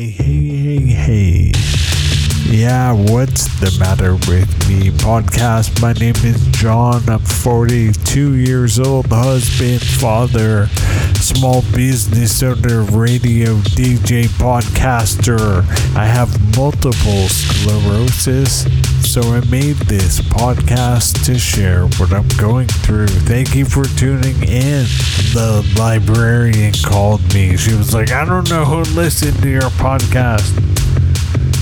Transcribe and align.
Hey, 0.00 0.10
hey, 0.10 0.78
hey. 0.78 1.50
Hey. 1.50 1.52
Yeah, 2.48 2.92
what's 2.92 3.46
the 3.58 3.76
matter 3.80 4.14
with 4.30 4.68
me? 4.68 4.90
Podcast. 4.90 5.82
My 5.82 5.92
name 5.92 6.14
is 6.24 6.40
John. 6.52 7.02
I'm 7.08 7.18
42 7.18 8.36
years 8.36 8.78
old, 8.78 9.06
husband, 9.06 9.82
father, 9.82 10.68
small 11.16 11.62
business 11.74 12.40
owner, 12.44 12.82
radio 12.82 13.56
DJ, 13.74 14.26
podcaster. 14.38 15.64
I 15.96 16.06
have 16.06 16.30
multiple 16.56 17.28
sclerosis, 17.28 18.66
so 19.02 19.20
I 19.22 19.40
made 19.50 19.76
this 19.76 20.20
podcast 20.20 21.24
to 21.26 21.38
share 21.38 21.86
what 21.98 22.12
I'm 22.12 22.28
going 22.38 22.68
through. 22.68 23.08
Thank 23.08 23.54
you 23.54 23.64
for 23.64 23.84
tuning 23.84 24.36
in. 24.42 24.84
The 25.34 25.74
librarian 25.78 26.72
called 26.84 27.22
me. 27.34 27.56
She 27.56 27.74
was 27.74 27.94
like, 27.94 28.12
I 28.12 28.24
don't 28.24 28.48
know 28.50 28.64
who 28.64 28.82
listened 28.94 29.40
to 29.42 29.48
your 29.48 29.70
podcast. 29.78 30.54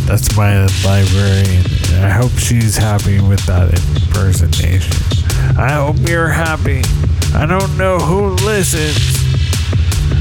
That's 0.06 0.36
my 0.36 0.66
librarian. 0.84 1.64
I 2.04 2.10
hope 2.10 2.32
she's 2.32 2.76
happy 2.76 3.20
with 3.20 3.44
that 3.46 3.74
impersonation. 3.74 4.96
I 5.58 5.72
hope 5.72 5.96
you're 6.08 6.28
happy. 6.28 6.82
I 7.34 7.46
don't 7.46 7.76
know 7.76 7.98
who 7.98 8.30
listens. 8.44 9.16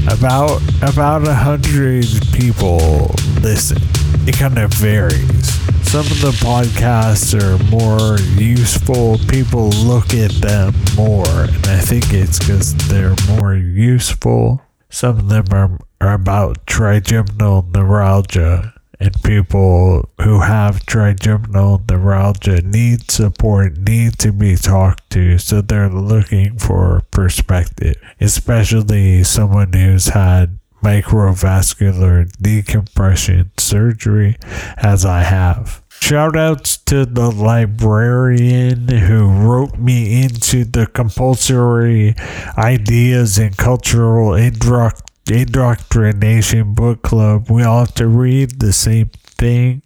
About 0.08 0.60
about 0.82 1.26
a 1.26 1.34
hundred 1.34 2.06
people 2.32 3.14
listen. 3.42 3.78
It 4.26 4.36
kind 4.36 4.58
of 4.58 4.72
varies. 4.74 5.54
Some 5.88 6.00
of 6.00 6.20
the 6.20 6.32
podcasts 6.42 7.32
are 7.40 7.62
more 7.70 8.18
useful. 8.38 9.18
People 9.28 9.68
look 9.70 10.14
at 10.14 10.32
them 10.32 10.74
more, 10.96 11.28
and 11.28 11.66
I 11.66 11.78
think 11.78 12.12
it's 12.12 12.38
because 12.38 12.74
they're 12.88 13.14
more 13.28 13.54
useful. 13.54 14.62
Some 14.90 15.18
of 15.18 15.28
them 15.28 15.44
are, 15.52 15.78
are 16.00 16.14
about 16.14 16.66
trigeminal 16.66 17.66
neuralgia 17.72 18.74
and 18.98 19.22
people 19.22 20.08
who 20.22 20.40
have 20.40 20.86
trigeminal 20.86 21.82
neuralgia 21.88 22.62
need 22.62 23.10
support, 23.10 23.76
need 23.78 24.18
to 24.18 24.32
be 24.32 24.56
talked 24.56 25.10
to, 25.10 25.38
so 25.38 25.60
they're 25.60 25.88
looking 25.88 26.58
for 26.58 27.02
perspective, 27.10 27.94
especially 28.20 29.22
someone 29.22 29.72
who's 29.72 30.08
had 30.08 30.58
microvascular 30.82 32.30
decompression 32.40 33.50
surgery, 33.58 34.36
as 34.76 35.04
I 35.04 35.22
have. 35.22 35.82
Shoutouts 35.88 36.84
to 36.84 37.06
the 37.06 37.30
librarian 37.30 38.88
who 38.88 39.28
wrote 39.28 39.78
me 39.78 40.22
into 40.22 40.64
the 40.64 40.86
compulsory 40.86 42.14
ideas 42.56 43.38
and 43.38 43.56
cultural 43.56 44.34
indoctrination 44.34 45.06
indoctrination 45.30 46.74
book 46.74 47.02
club. 47.02 47.50
We 47.50 47.62
all 47.62 47.80
have 47.80 47.94
to 47.94 48.06
read 48.06 48.60
the 48.60 48.72
same 48.72 49.10
thing. 49.38 49.82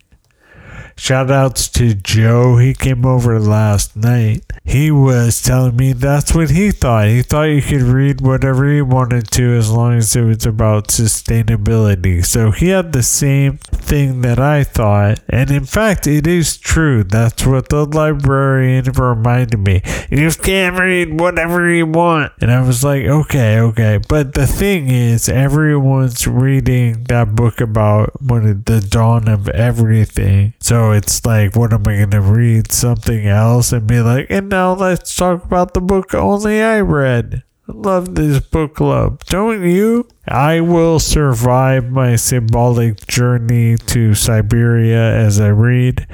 Shout 1.00 1.30
outs 1.30 1.66
to 1.68 1.94
Joe. 1.94 2.58
He 2.58 2.74
came 2.74 3.06
over 3.06 3.40
last 3.40 3.96
night. 3.96 4.44
He 4.62 4.90
was 4.90 5.40
telling 5.40 5.74
me 5.74 5.94
that's 5.94 6.34
what 6.34 6.50
he 6.50 6.70
thought. 6.72 7.08
He 7.08 7.22
thought 7.22 7.44
you 7.44 7.62
could 7.62 7.80
read 7.80 8.20
whatever 8.20 8.70
you 8.70 8.84
wanted 8.84 9.30
to 9.30 9.56
as 9.56 9.70
long 9.70 9.94
as 9.94 10.14
it 10.14 10.20
was 10.20 10.44
about 10.44 10.88
sustainability. 10.88 12.22
So 12.22 12.50
he 12.50 12.68
had 12.68 12.92
the 12.92 13.02
same 13.02 13.56
thing 13.56 14.20
that 14.20 14.38
I 14.38 14.62
thought. 14.62 15.20
And 15.26 15.50
in 15.50 15.64
fact, 15.64 16.06
it 16.06 16.26
is 16.26 16.58
true. 16.58 17.02
That's 17.02 17.46
what 17.46 17.70
the 17.70 17.86
librarian 17.86 18.84
reminded 18.84 19.58
me. 19.58 19.80
You 20.10 20.30
can't 20.32 20.78
read 20.78 21.18
whatever 21.18 21.70
you 21.70 21.86
want. 21.86 22.34
And 22.42 22.52
I 22.52 22.60
was 22.60 22.84
like, 22.84 23.04
okay, 23.04 23.58
okay. 23.58 24.00
But 24.06 24.34
the 24.34 24.46
thing 24.46 24.88
is, 24.88 25.30
everyone's 25.30 26.26
reading 26.26 27.04
that 27.04 27.34
book 27.34 27.58
about 27.58 28.20
when 28.20 28.64
the 28.64 28.80
dawn 28.82 29.28
of 29.28 29.48
everything. 29.48 30.52
So 30.60 30.89
it's 30.92 31.24
like, 31.24 31.56
what 31.56 31.72
am 31.72 31.86
I 31.86 31.96
going 31.96 32.10
to 32.10 32.20
read? 32.20 32.72
Something 32.72 33.26
else 33.26 33.72
and 33.72 33.86
be 33.86 34.00
like, 34.00 34.26
and 34.30 34.48
now 34.48 34.74
let's 34.74 35.14
talk 35.14 35.44
about 35.44 35.74
the 35.74 35.80
book 35.80 36.14
only 36.14 36.62
I 36.62 36.80
read. 36.80 37.42
I 37.68 37.72
love 37.72 38.14
this 38.14 38.40
book 38.40 38.74
club. 38.74 39.24
Don't 39.26 39.68
you? 39.68 40.08
I 40.26 40.60
will 40.60 40.98
survive 40.98 41.90
my 41.90 42.16
symbolic 42.16 43.06
journey 43.06 43.76
to 43.76 44.14
Siberia 44.14 45.14
as 45.14 45.40
I 45.40 45.48
read 45.48 46.06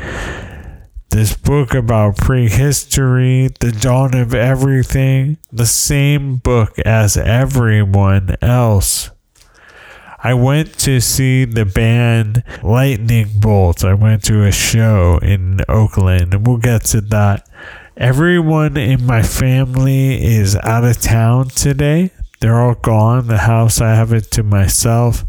this 1.16 1.34
book 1.34 1.72
about 1.72 2.18
prehistory, 2.18 3.48
the 3.60 3.72
dawn 3.72 4.14
of 4.14 4.34
everything, 4.34 5.38
the 5.50 5.64
same 5.64 6.36
book 6.36 6.78
as 6.80 7.16
everyone 7.16 8.36
else. 8.42 9.10
I 10.26 10.34
went 10.34 10.76
to 10.80 10.98
see 11.00 11.44
the 11.44 11.64
band 11.64 12.42
Lightning 12.60 13.28
Bolt. 13.38 13.84
I 13.84 13.94
went 13.94 14.24
to 14.24 14.42
a 14.42 14.50
show 14.50 15.18
in 15.22 15.60
Oakland, 15.68 16.34
and 16.34 16.44
we'll 16.44 16.56
get 16.56 16.82
to 16.86 17.00
that. 17.00 17.48
Everyone 17.96 18.76
in 18.76 19.06
my 19.06 19.22
family 19.22 20.20
is 20.20 20.56
out 20.56 20.82
of 20.82 21.00
town 21.00 21.50
today. 21.50 22.10
They're 22.40 22.60
all 22.60 22.74
gone. 22.74 23.28
The 23.28 23.38
house, 23.38 23.80
I 23.80 23.94
have 23.94 24.12
it 24.12 24.32
to 24.32 24.42
myself. 24.42 25.24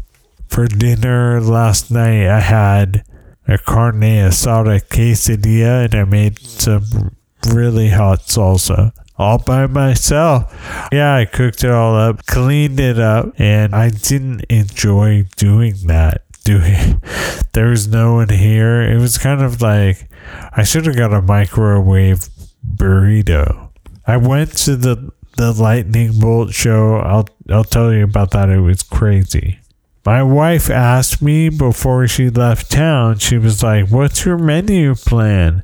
For 0.48 0.66
dinner 0.66 1.40
last 1.40 1.92
night, 1.92 2.26
I 2.26 2.40
had 2.40 3.04
a 3.46 3.56
carne 3.56 4.00
asada 4.00 4.82
quesadilla 4.82 5.84
and 5.84 5.94
I 5.94 6.02
made 6.02 6.40
some 6.40 7.14
really 7.46 7.90
hot 7.90 8.22
salsa 8.22 8.92
all 9.18 9.38
by 9.38 9.66
myself. 9.66 10.54
Yeah, 10.92 11.14
I 11.14 11.24
cooked 11.24 11.64
it 11.64 11.70
all 11.70 11.96
up, 11.96 12.24
cleaned 12.26 12.80
it 12.80 12.98
up, 12.98 13.32
and 13.38 13.74
I 13.74 13.90
didn't 13.90 14.44
enjoy 14.48 15.24
doing 15.36 15.74
that. 15.86 16.22
Doing 16.44 17.02
there 17.52 17.66
was 17.68 17.88
no 17.88 18.14
one 18.14 18.30
here. 18.30 18.80
It 18.80 18.98
was 18.98 19.18
kind 19.18 19.42
of 19.42 19.60
like 19.60 20.08
I 20.52 20.62
should 20.62 20.86
have 20.86 20.96
got 20.96 21.12
a 21.12 21.20
microwave 21.20 22.28
burrito. 22.64 23.70
I 24.06 24.16
went 24.16 24.56
to 24.58 24.76
the 24.76 25.12
the 25.36 25.52
lightning 25.52 26.18
bolt 26.18 26.54
show. 26.54 26.96
I'll 26.96 27.28
I'll 27.50 27.64
tell 27.64 27.92
you 27.92 28.04
about 28.04 28.30
that. 28.30 28.48
It 28.48 28.60
was 28.60 28.82
crazy. 28.82 29.58
My 30.08 30.22
wife 30.22 30.70
asked 30.70 31.20
me 31.20 31.50
before 31.50 32.08
she 32.08 32.30
left 32.30 32.72
town, 32.72 33.18
she 33.18 33.36
was 33.36 33.62
like, 33.62 33.90
What's 33.90 34.24
your 34.24 34.38
menu 34.38 34.94
plan? 34.94 35.62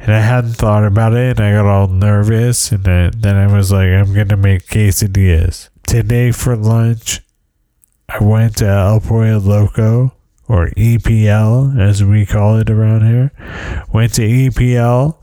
And 0.00 0.12
I 0.12 0.18
hadn't 0.18 0.54
thought 0.54 0.84
about 0.84 1.14
it, 1.14 1.38
and 1.38 1.46
I 1.46 1.52
got 1.52 1.66
all 1.66 1.86
nervous. 1.86 2.72
And 2.72 2.82
then, 2.82 3.12
then 3.16 3.36
I 3.36 3.46
was 3.46 3.70
like, 3.70 3.86
I'm 3.90 4.12
going 4.12 4.30
to 4.30 4.36
make 4.36 4.66
quesadillas. 4.66 5.68
Today 5.86 6.32
for 6.32 6.56
lunch, 6.56 7.20
I 8.08 8.18
went 8.18 8.56
to 8.56 8.66
El 8.66 8.98
Pollo 8.98 9.38
Loco, 9.38 10.12
or 10.48 10.70
EPL 10.70 11.80
as 11.80 12.02
we 12.02 12.26
call 12.26 12.56
it 12.56 12.70
around 12.70 13.06
here. 13.06 13.30
Went 13.92 14.14
to 14.14 14.22
EPL, 14.22 15.18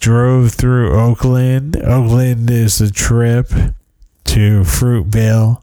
drove 0.00 0.52
through 0.52 0.98
Oakland. 0.98 1.76
Oakland 1.76 2.50
is 2.50 2.80
a 2.80 2.90
trip 2.90 3.48
to 3.48 4.62
Fruitvale 4.62 5.62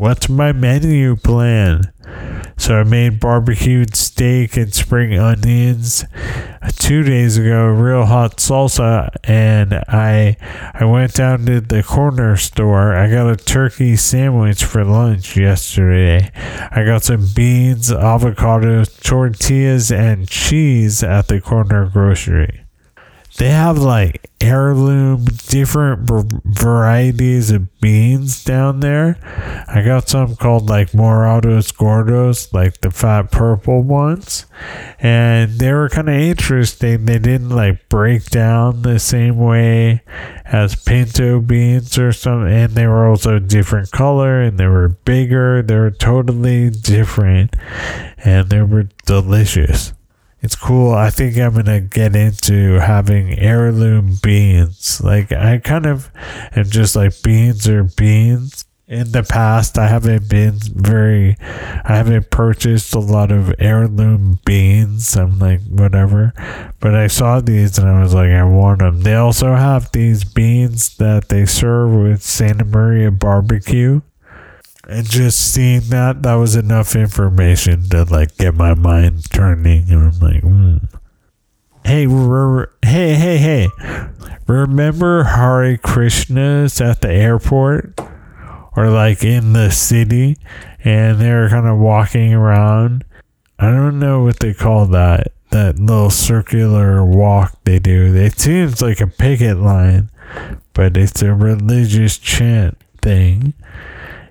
What's 0.00 0.30
my 0.30 0.52
menu 0.52 1.14
plan? 1.14 1.92
So 2.56 2.80
I 2.80 2.84
made 2.84 3.20
barbecued 3.20 3.94
steak 3.94 4.56
and 4.56 4.72
spring 4.72 5.18
onions 5.18 6.06
uh, 6.62 6.70
two 6.74 7.02
days 7.02 7.36
ago, 7.36 7.66
real 7.66 8.06
hot 8.06 8.38
salsa, 8.38 9.14
and 9.24 9.74
I 9.74 10.38
I 10.72 10.86
went 10.86 11.12
down 11.12 11.44
to 11.44 11.60
the 11.60 11.82
corner 11.82 12.38
store. 12.38 12.96
I 12.96 13.10
got 13.10 13.28
a 13.28 13.36
turkey 13.36 13.94
sandwich 13.96 14.64
for 14.64 14.86
lunch 14.86 15.36
yesterday. 15.36 16.30
I 16.70 16.82
got 16.86 17.02
some 17.02 17.28
beans, 17.36 17.92
avocado, 17.92 18.84
tortillas, 18.84 19.92
and 19.92 20.26
cheese 20.26 21.02
at 21.02 21.28
the 21.28 21.42
corner 21.42 21.90
grocery 21.92 22.64
they 23.36 23.50
have 23.50 23.78
like 23.78 24.30
heirloom 24.40 25.24
different 25.24 26.08
varieties 26.44 27.50
of 27.50 27.80
beans 27.80 28.42
down 28.42 28.80
there. 28.80 29.16
I 29.68 29.82
got 29.82 30.08
some 30.08 30.36
called 30.36 30.68
like 30.68 30.90
Morados 30.92 31.72
Gordos, 31.72 32.52
like 32.52 32.80
the 32.80 32.90
fat 32.90 33.30
purple 33.30 33.82
ones. 33.82 34.46
And 34.98 35.58
they 35.58 35.72
were 35.72 35.88
kind 35.88 36.08
of 36.08 36.14
interesting. 36.14 37.04
They 37.04 37.18
didn't 37.18 37.50
like 37.50 37.88
break 37.88 38.26
down 38.30 38.82
the 38.82 38.98
same 38.98 39.36
way 39.38 40.02
as 40.44 40.74
pinto 40.74 41.40
beans 41.40 41.98
or 41.98 42.12
something. 42.12 42.52
And 42.52 42.72
they 42.72 42.86
were 42.86 43.08
also 43.08 43.38
different 43.38 43.90
color 43.90 44.40
and 44.40 44.58
they 44.58 44.66
were 44.66 44.88
bigger. 44.88 45.62
They 45.62 45.76
were 45.76 45.90
totally 45.90 46.70
different 46.70 47.54
and 48.24 48.50
they 48.50 48.62
were 48.62 48.88
delicious 49.06 49.92
it's 50.42 50.56
cool. 50.56 50.92
I 50.92 51.10
think 51.10 51.36
I'm 51.36 51.54
gonna 51.54 51.80
get 51.80 52.16
into 52.16 52.80
having 52.80 53.38
heirloom 53.38 54.16
beans. 54.22 55.00
Like 55.02 55.32
I 55.32 55.58
kind 55.58 55.86
of 55.86 56.10
am 56.56 56.64
just 56.64 56.96
like 56.96 57.22
beans 57.22 57.68
are 57.68 57.84
beans. 57.84 58.64
In 58.88 59.12
the 59.12 59.22
past, 59.22 59.78
I 59.78 59.86
haven't 59.86 60.28
been 60.28 60.58
very, 60.74 61.36
I 61.40 61.94
haven't 61.94 62.30
purchased 62.30 62.92
a 62.92 62.98
lot 62.98 63.30
of 63.30 63.54
heirloom 63.60 64.40
beans. 64.44 65.16
I'm 65.16 65.38
like, 65.38 65.60
whatever. 65.68 66.34
But 66.80 66.96
I 66.96 67.06
saw 67.06 67.38
these 67.38 67.78
and 67.78 67.88
I 67.88 68.02
was 68.02 68.14
like, 68.14 68.30
I 68.30 68.42
want 68.42 68.80
them. 68.80 69.02
They 69.02 69.14
also 69.14 69.54
have 69.54 69.92
these 69.92 70.24
beans 70.24 70.96
that 70.96 71.28
they 71.28 71.46
serve 71.46 71.92
with 71.92 72.22
Santa 72.22 72.64
Maria 72.64 73.12
barbecue 73.12 74.00
And 74.90 75.08
just 75.08 75.54
seeing 75.54 75.82
that, 75.90 76.24
that 76.24 76.34
was 76.34 76.56
enough 76.56 76.96
information 76.96 77.88
to 77.90 78.02
like 78.02 78.36
get 78.36 78.56
my 78.56 78.74
mind 78.74 79.30
turning. 79.30 79.88
And 79.88 80.12
I'm 80.12 80.18
like, 80.18 80.42
mm. 80.42 80.88
hey, 81.86 82.08
re- 82.08 82.66
hey, 82.82 83.14
hey, 83.14 83.38
hey. 83.38 83.68
Remember 84.48 85.22
Hare 85.22 85.78
Krishnas 85.78 86.84
at 86.84 87.02
the 87.02 87.12
airport? 87.12 88.00
Or 88.76 88.90
like 88.90 89.22
in 89.22 89.52
the 89.52 89.70
city? 89.70 90.36
And 90.82 91.20
they're 91.20 91.48
kind 91.50 91.68
of 91.68 91.78
walking 91.78 92.34
around. 92.34 93.04
I 93.60 93.70
don't 93.70 94.00
know 94.00 94.24
what 94.24 94.40
they 94.40 94.54
call 94.54 94.86
that. 94.86 95.28
That 95.50 95.78
little 95.78 96.10
circular 96.10 97.04
walk 97.04 97.56
they 97.62 97.78
do. 97.78 98.12
It 98.16 98.40
seems 98.40 98.82
like 98.82 99.00
a 99.00 99.06
picket 99.06 99.58
line, 99.58 100.10
but 100.72 100.96
it's 100.96 101.22
a 101.22 101.32
religious 101.32 102.18
chant 102.18 102.76
thing 103.00 103.54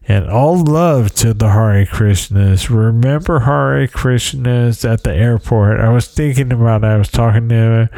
and 0.10 0.28
all 0.28 0.58
love 0.58 1.14
to 1.14 1.36
the 1.36 1.52
Hare 1.52 1.86
Krishnas. 1.86 2.68
Remember 2.68 3.42
Hare 3.42 3.88
Krishnas 3.88 4.84
at 4.84 5.04
the 5.04 5.14
airport? 5.14 5.80
I 5.80 5.90
was 5.90 6.08
thinking 6.08 6.52
about 6.52 6.84
it. 6.84 6.88
I 6.88 6.98
was 6.98 7.10
talking 7.10 7.48
to 7.50 7.90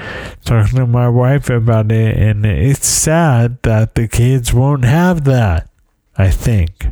talking 0.44 0.78
to 0.78 0.86
my 0.86 1.08
wife 1.08 1.50
about 1.50 1.90
it, 1.90 2.18
and 2.18 2.46
it's 2.46 2.86
sad 2.86 3.60
that 3.63 3.96
the 3.96 4.10
kids 4.10 4.54
won't 4.54 4.84
have 4.84 5.24
that. 5.24 5.69
I 6.18 6.30
think. 6.30 6.88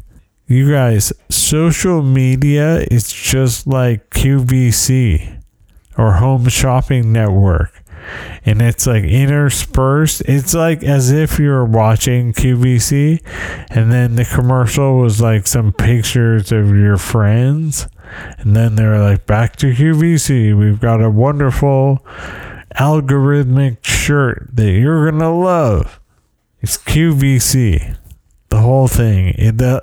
You 0.47 0.71
guys, 0.71 1.11
social 1.29 2.01
media 2.01 2.87
is 2.89 3.11
just 3.11 3.67
like 3.67 4.09
QVC 4.11 5.43
or 5.97 6.13
Home 6.13 6.47
Shopping 6.47 7.11
Network 7.11 7.83
and 8.45 8.61
it's 8.61 8.87
like 8.87 9.03
interspersed. 9.03 10.21
It's 10.25 10.53
like 10.53 10.83
as 10.83 11.11
if 11.11 11.39
you're 11.39 11.65
watching 11.65 12.33
QVC 12.33 13.21
and 13.69 13.91
then 13.91 14.15
the 14.15 14.25
commercial 14.25 14.97
was 14.97 15.21
like 15.21 15.47
some 15.47 15.73
pictures 15.73 16.51
of 16.51 16.69
your 16.69 16.97
friends. 16.97 17.87
And 18.39 18.55
then 18.55 18.75
they're 18.75 18.99
like, 18.99 19.25
back 19.27 19.55
to 19.57 19.67
QVC. 19.67 20.57
We've 20.57 20.79
got 20.79 21.01
a 21.03 21.09
wonderful 21.09 21.99
algorithmic 22.75 23.83
shirt 23.83 24.49
that 24.53 24.71
you're 24.71 25.11
to 25.11 25.29
love. 25.29 25.99
It's 26.61 26.77
QVC. 26.77 27.97
The 28.49 28.59
whole 28.59 28.87
thing. 28.87 29.35
It, 29.37 29.61
uh, 29.61 29.81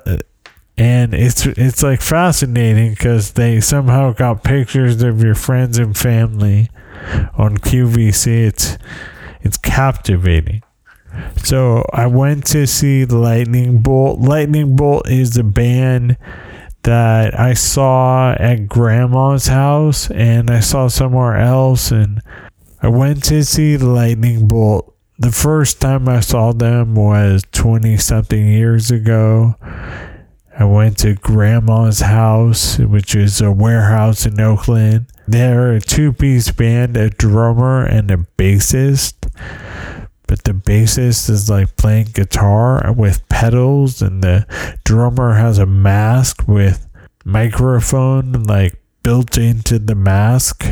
and 0.77 1.13
it's 1.13 1.45
it's 1.45 1.81
like 1.81 2.01
fascinating 2.01 2.91
because 2.91 3.31
they 3.31 3.59
somehow 3.59 4.13
got 4.13 4.43
pictures 4.43 5.01
of 5.01 5.23
your 5.23 5.33
friends 5.33 5.79
and 5.79 5.97
family 5.97 6.69
on 7.37 7.57
QVC. 7.57 8.47
It's 8.47 8.77
it's 9.41 9.57
captivating. 9.57 10.63
So 11.43 11.85
I 11.93 12.07
went 12.07 12.45
to 12.47 12.67
see 12.67 13.05
Lightning 13.05 13.79
Bolt. 13.79 14.19
Lightning 14.19 14.75
Bolt 14.75 15.09
is 15.09 15.31
the 15.31 15.43
band 15.43 16.17
that 16.83 17.37
I 17.39 17.53
saw 17.53 18.33
at 18.33 18.67
grandma's 18.67 19.47
house 19.47 20.09
and 20.11 20.49
I 20.49 20.59
saw 20.59 20.87
somewhere 20.87 21.37
else 21.37 21.91
and 21.91 22.21
I 22.81 22.87
went 22.89 23.23
to 23.25 23.43
see 23.43 23.77
Lightning 23.77 24.47
Bolt. 24.47 24.93
The 25.19 25.31
first 25.31 25.81
time 25.81 26.07
I 26.07 26.19
saw 26.19 26.53
them 26.53 26.93
was 26.95 27.43
20 27.51 27.97
something 27.97 28.47
years 28.47 28.91
ago. 28.91 29.55
I 30.57 30.63
went 30.63 30.97
to 30.99 31.15
grandma's 31.15 32.01
house, 32.01 32.77
which 32.77 33.15
is 33.15 33.41
a 33.41 33.51
warehouse 33.51 34.25
in 34.25 34.39
Oakland. 34.39 35.07
They're 35.27 35.73
a 35.73 35.81
two 35.81 36.13
piece 36.13 36.51
band, 36.51 36.95
a 36.95 37.09
drummer 37.09 37.85
and 37.85 38.09
a 38.09 38.17
bassist. 38.37 39.13
But 40.25 40.43
the 40.43 40.53
bassist 40.53 41.29
is 41.29 41.49
like 41.49 41.75
playing 41.75 42.07
guitar 42.13 42.93
with 42.93 43.27
pedals, 43.29 44.01
and 44.01 44.21
the 44.21 44.45
drummer 44.83 45.33
has 45.33 45.57
a 45.57 45.65
mask 45.65 46.47
with 46.47 46.87
microphone 47.25 48.43
like 48.43 48.81
built 49.03 49.37
into 49.37 49.79
the 49.79 49.95
mask. 49.95 50.65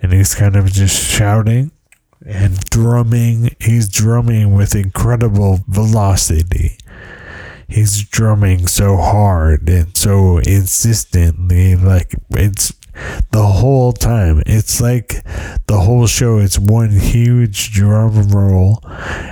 And 0.00 0.12
he's 0.12 0.34
kind 0.34 0.54
of 0.54 0.72
just 0.72 0.96
shouting 0.96 1.72
and 2.24 2.58
drumming. 2.70 3.56
He's 3.60 3.88
drumming 3.88 4.54
with 4.54 4.74
incredible 4.74 5.60
velocity 5.66 6.78
he's 7.66 8.04
drumming 8.04 8.66
so 8.66 8.96
hard 8.96 9.68
and 9.68 9.96
so 9.96 10.38
insistently 10.38 11.74
like 11.74 12.14
it's 12.30 12.72
the 13.30 13.42
whole 13.42 13.92
time. 13.92 14.42
It's 14.46 14.80
like 14.80 15.24
the 15.66 15.80
whole 15.80 16.06
show. 16.06 16.38
It's 16.38 16.58
one 16.58 16.90
huge 16.90 17.72
drum 17.72 18.28
roll, 18.28 18.80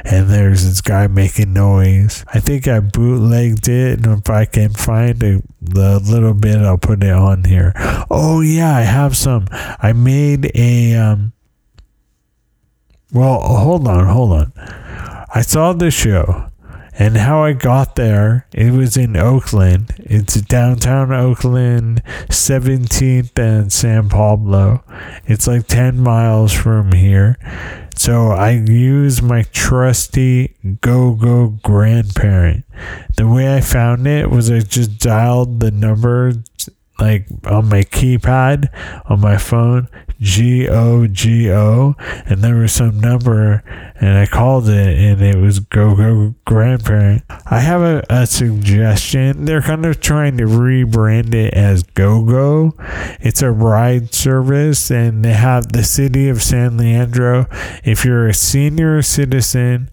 and 0.05 0.29
there's 0.29 0.65
this 0.65 0.81
guy 0.81 1.07
making 1.07 1.53
noise. 1.53 2.25
I 2.33 2.41
think 2.41 2.69
I 2.69 2.81
bootlegged 2.81 3.69
it, 3.69 4.05
and 4.05 4.19
if 4.19 4.31
I 4.31 4.45
can 4.45 4.71
find 4.71 5.23
a, 5.23 5.43
the 5.61 6.01
little 6.01 6.35
bit, 6.35 6.57
I'll 6.59 6.79
put 6.79 7.03
it 7.03 7.13
on 7.13 7.45
here. 7.45 7.73
Oh 8.11 8.41
yeah, 8.41 8.77
I 8.77 8.83
have 8.83 9.17
some. 9.17 9.47
I 9.51 9.93
made 9.93 10.51
a 10.55 10.95
um. 10.95 11.33
Well, 13.13 13.41
hold 13.41 13.87
on, 13.87 14.07
hold 14.07 14.33
on. 14.33 14.53
I 15.35 15.43
saw 15.43 15.73
the 15.73 15.91
show 15.91 16.52
and 16.99 17.17
how 17.17 17.43
I 17.43 17.55
got 17.55 17.97
there, 17.97 18.47
it 18.53 18.73
was 18.73 18.97
in 18.97 19.17
Oakland. 19.17 19.95
It's 19.99 20.35
downtown 20.43 21.13
Oakland, 21.13 22.03
17th 22.29 23.39
and 23.39 23.73
San 23.73 24.09
Pablo. 24.09 24.85
It's 25.25 25.47
like 25.47 25.67
10 25.67 25.99
miles 25.99 26.53
from 26.53 26.93
here. 26.93 27.39
So 27.97 28.29
I 28.29 28.51
used 28.51 29.23
my 29.23 29.45
trusty 29.53 30.57
Go 30.81 31.13
Go 31.15 31.59
grandparent. 31.63 32.65
The 33.17 33.29
way 33.29 33.55
I 33.55 33.61
found 33.61 34.07
it 34.07 34.31
was 34.31 34.51
I 34.51 34.61
just 34.61 34.99
dialed 34.99 35.61
the 35.61 35.71
number 35.71 36.33
like 36.99 37.27
on 37.47 37.69
my 37.69 37.83
keypad 37.83 38.69
on 39.11 39.21
my 39.21 39.37
phone 39.37 39.89
G 40.23 40.69
O 40.69 41.09
G 41.09 41.51
O, 41.51 41.97
and 42.27 42.43
there 42.43 42.55
was 42.55 42.73
some 42.73 43.01
number, 43.01 43.65
and 44.01 44.17
I 44.17 44.27
called 44.27 44.69
it, 44.69 44.97
and 44.97 45.21
it 45.21 45.37
was 45.37 45.59
Go 45.59 45.97
Go 45.97 46.37
Grandparent. 46.45 47.25
I 47.51 47.59
have 47.59 47.83
a, 47.83 48.05
a 48.09 48.27
suggestion. 48.27 49.47
They're 49.47 49.63
kind 49.63 49.85
of 49.85 50.01
trying 50.01 50.39
to 50.39 50.45
rebrand 50.45 51.35
it 51.35 51.55
as 51.55 51.83
Go 51.83 52.25
Go. 52.25 52.77
It's 53.21 53.43
a 53.43 53.51
ride 53.51 54.15
service, 54.15 54.93
and 54.93 55.25
they 55.25 55.33
have 55.33 55.73
the 55.73 55.83
city 55.83 56.29
of 56.29 56.41
San 56.41 56.77
Leandro. 56.77 57.47
If 57.83 58.05
you're 58.05 58.29
a 58.29 58.35
senior 58.35 59.03
citizen 59.03 59.91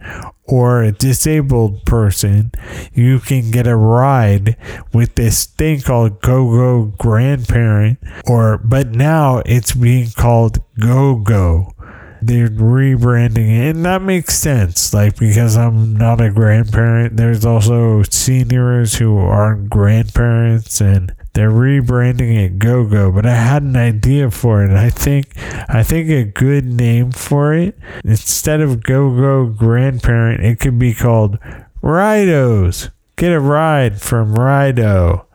or 0.49 0.83
a 0.83 0.91
disabled 0.91 1.85
person, 1.85 2.51
you 2.93 3.19
can 3.19 3.51
get 3.51 3.67
a 3.67 3.75
ride 3.75 4.57
with 4.93 5.15
this 5.15 5.45
thing 5.45 5.81
called 5.81 6.21
Go 6.21 6.49
Go 6.49 6.85
Grandparent, 6.97 7.99
or 8.27 8.57
but 8.57 8.89
now 8.89 9.41
it's 9.45 9.73
being 9.73 10.09
called 10.11 10.59
Go 10.79 11.15
Go. 11.15 11.73
They're 12.21 12.49
rebranding 12.49 13.49
it, 13.49 13.75
and 13.75 13.85
that 13.85 14.01
makes 14.01 14.37
sense. 14.37 14.93
Like 14.93 15.17
because 15.17 15.55
I'm 15.55 15.93
not 15.93 16.19
a 16.19 16.29
grandparent, 16.29 17.17
there's 17.17 17.45
also 17.45 18.03
seniors 18.03 18.95
who 18.95 19.17
aren't 19.17 19.69
grandparents, 19.69 20.81
and 20.81 21.13
they're 21.33 21.51
rebranding 21.51 22.35
it 22.35 22.59
Go 22.59 22.85
Go, 22.85 23.11
but 23.11 23.25
I 23.25 23.35
had 23.35 23.63
an 23.63 23.77
idea 23.77 24.31
for 24.31 24.63
it. 24.63 24.71
I 24.71 24.89
think 24.89 25.37
I 25.69 25.83
think 25.83 26.09
a 26.09 26.25
good 26.25 26.65
name 26.65 27.11
for 27.11 27.53
it 27.53 27.77
instead 28.03 28.59
of 28.59 28.83
Go 28.83 29.15
Go 29.15 29.45
Grandparent, 29.45 30.43
it 30.43 30.59
could 30.59 30.77
be 30.77 30.93
called 30.93 31.39
Ridos. 31.81 32.89
Get 33.15 33.31
a 33.31 33.39
ride 33.39 34.01
from 34.01 34.35
Rido. 34.35 35.25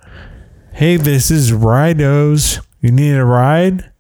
Hey, 0.72 0.96
this 0.96 1.30
is 1.30 1.52
Ridos. 1.52 2.64
You 2.80 2.90
need 2.90 3.14
a 3.14 3.24
ride? 3.24 3.90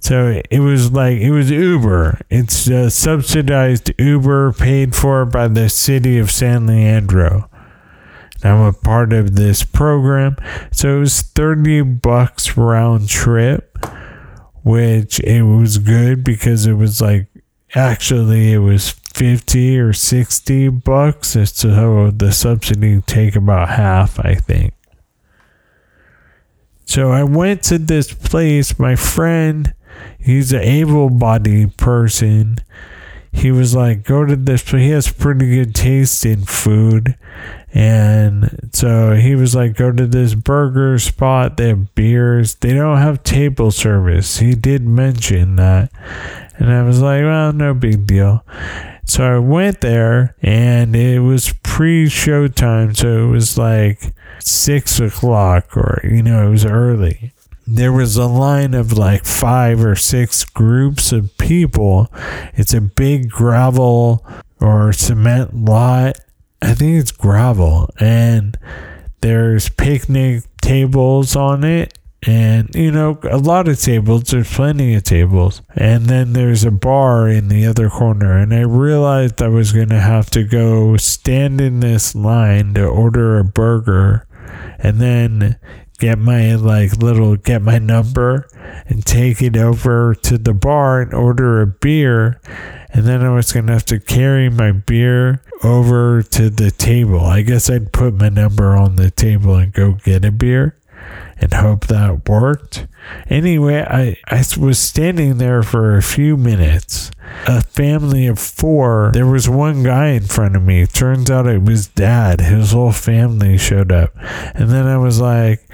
So 0.00 0.40
it 0.50 0.60
was 0.60 0.92
like 0.92 1.18
it 1.18 1.30
was 1.30 1.50
Uber. 1.50 2.20
It's 2.30 2.66
a 2.66 2.90
subsidized 2.90 3.92
Uber 3.98 4.54
paid 4.54 4.96
for 4.96 5.26
by 5.26 5.46
the 5.48 5.68
city 5.68 6.18
of 6.18 6.30
San 6.30 6.66
Leandro. 6.66 7.48
I'm 8.42 8.60
a 8.60 8.72
part 8.72 9.12
of 9.12 9.36
this 9.36 9.62
program. 9.62 10.36
So 10.72 10.96
it 10.96 11.00
was 11.00 11.20
30 11.20 11.82
bucks 11.82 12.56
round 12.56 13.10
trip, 13.10 13.76
which 14.62 15.20
it 15.20 15.42
was 15.42 15.76
good 15.76 16.24
because 16.24 16.64
it 16.64 16.72
was 16.72 17.02
like 17.02 17.26
actually 17.74 18.52
it 18.54 18.58
was 18.58 18.88
50 18.90 19.78
or 19.78 19.92
60 19.92 20.68
bucks. 20.70 21.36
So 21.52 22.10
the 22.10 22.32
subsidy 22.32 23.02
take 23.02 23.36
about 23.36 23.68
half, 23.68 24.18
I 24.18 24.34
think. 24.34 24.72
So 26.86 27.12
I 27.12 27.22
went 27.22 27.62
to 27.64 27.78
this 27.78 28.12
place. 28.12 28.78
My 28.78 28.96
friend, 28.96 29.74
he's 30.18 30.52
an 30.52 30.62
able 30.62 31.10
bodied 31.10 31.76
person. 31.76 32.58
He 33.32 33.50
was 33.52 33.74
like, 33.74 34.02
go 34.02 34.24
to 34.24 34.34
this 34.34 34.62
place. 34.62 34.82
He 34.82 34.90
has 34.90 35.10
pretty 35.10 35.48
good 35.48 35.74
taste 35.74 36.26
in 36.26 36.44
food. 36.44 37.16
And 37.72 38.70
so 38.72 39.14
he 39.14 39.36
was 39.36 39.54
like, 39.54 39.76
go 39.76 39.92
to 39.92 40.06
this 40.06 40.34
burger 40.34 40.98
spot. 40.98 41.56
They 41.56 41.68
have 41.68 41.94
beers. 41.94 42.56
They 42.56 42.74
don't 42.74 42.98
have 42.98 43.22
table 43.22 43.70
service. 43.70 44.38
He 44.38 44.54
did 44.54 44.82
mention 44.82 45.56
that. 45.56 45.92
And 46.58 46.72
I 46.72 46.82
was 46.82 47.00
like, 47.00 47.22
well, 47.22 47.52
no 47.52 47.72
big 47.72 48.06
deal. 48.06 48.44
So 49.04 49.36
I 49.36 49.38
went 49.38 49.80
there 49.80 50.36
and 50.42 50.94
it 50.94 51.20
was 51.20 51.54
pre 51.62 52.06
showtime. 52.06 52.96
So 52.96 53.24
it 53.24 53.30
was 53.30 53.56
like 53.56 54.12
six 54.40 54.98
o'clock 54.98 55.76
or, 55.76 56.00
you 56.04 56.22
know, 56.22 56.48
it 56.48 56.50
was 56.50 56.66
early. 56.66 57.32
There 57.66 57.92
was 57.92 58.16
a 58.16 58.26
line 58.26 58.74
of 58.74 58.92
like 58.92 59.24
five 59.24 59.84
or 59.84 59.96
six 59.96 60.44
groups 60.44 61.12
of 61.12 61.36
people. 61.38 62.08
It's 62.54 62.74
a 62.74 62.80
big 62.80 63.30
gravel 63.30 64.26
or 64.60 64.92
cement 64.92 65.54
lot. 65.54 66.16
I 66.62 66.74
think 66.74 67.00
it's 67.00 67.12
gravel. 67.12 67.90
And 68.00 68.58
there's 69.20 69.68
picnic 69.68 70.44
tables 70.60 71.36
on 71.36 71.64
it 71.64 71.96
and 72.22 72.74
you 72.74 72.90
know 72.90 73.18
a 73.30 73.38
lot 73.38 73.66
of 73.66 73.80
tables 73.80 74.24
there's 74.24 74.52
plenty 74.52 74.94
of 74.94 75.02
tables 75.02 75.62
and 75.74 76.06
then 76.06 76.34
there's 76.34 76.64
a 76.64 76.70
bar 76.70 77.28
in 77.28 77.48
the 77.48 77.64
other 77.64 77.88
corner 77.88 78.36
and 78.36 78.52
i 78.52 78.60
realized 78.60 79.40
i 79.40 79.48
was 79.48 79.72
going 79.72 79.88
to 79.88 80.00
have 80.00 80.28
to 80.28 80.44
go 80.44 80.96
stand 80.98 81.60
in 81.60 81.80
this 81.80 82.14
line 82.14 82.74
to 82.74 82.84
order 82.84 83.38
a 83.38 83.44
burger 83.44 84.26
and 84.78 85.00
then 85.00 85.58
get 86.00 86.18
my 86.18 86.54
like 86.54 86.96
little 86.96 87.36
get 87.36 87.62
my 87.62 87.78
number 87.78 88.48
and 88.86 89.04
take 89.06 89.40
it 89.42 89.56
over 89.56 90.14
to 90.14 90.38
the 90.38 90.54
bar 90.54 91.02
and 91.02 91.14
order 91.14 91.60
a 91.60 91.66
beer. 91.66 92.40
And 92.92 93.04
then 93.04 93.22
i 93.22 93.30
was 93.30 93.52
to 93.52 93.62
have 93.62 93.84
to 93.86 94.00
carry 94.00 94.48
my 94.50 94.72
beer 94.72 95.42
over 95.62 96.22
to 96.24 96.50
the 96.50 96.72
table. 96.72 97.20
I 97.20 97.42
guess 97.42 97.70
i'd 97.70 97.92
put 97.92 98.14
my 98.14 98.30
number 98.30 98.76
on 98.76 98.96
the 98.96 99.10
table 99.10 99.54
and 99.54 99.72
go 99.72 99.92
get 99.92 100.24
a 100.24 100.32
beer 100.32 100.79
and 101.40 101.52
hope 101.54 101.86
that 101.86 102.28
worked. 102.28 102.86
Anyway, 103.28 103.82
I, 103.82 104.16
I 104.28 104.44
was 104.58 104.78
standing 104.78 105.38
there 105.38 105.62
for 105.62 105.96
a 105.96 106.02
few 106.02 106.36
minutes. 106.36 107.10
A 107.46 107.62
family 107.62 108.26
of 108.26 108.38
four, 108.38 109.10
there 109.14 109.26
was 109.26 109.48
one 109.48 109.82
guy 109.82 110.08
in 110.08 110.24
front 110.24 110.56
of 110.56 110.62
me. 110.62 110.86
Turns 110.86 111.30
out 111.30 111.46
it 111.46 111.62
was 111.62 111.86
dad. 111.88 112.40
His 112.40 112.72
whole 112.72 112.92
family 112.92 113.56
showed 113.56 113.90
up. 113.90 114.12
And 114.54 114.68
then 114.68 114.86
I 114.86 114.98
was 114.98 115.20
like, 115.20 115.66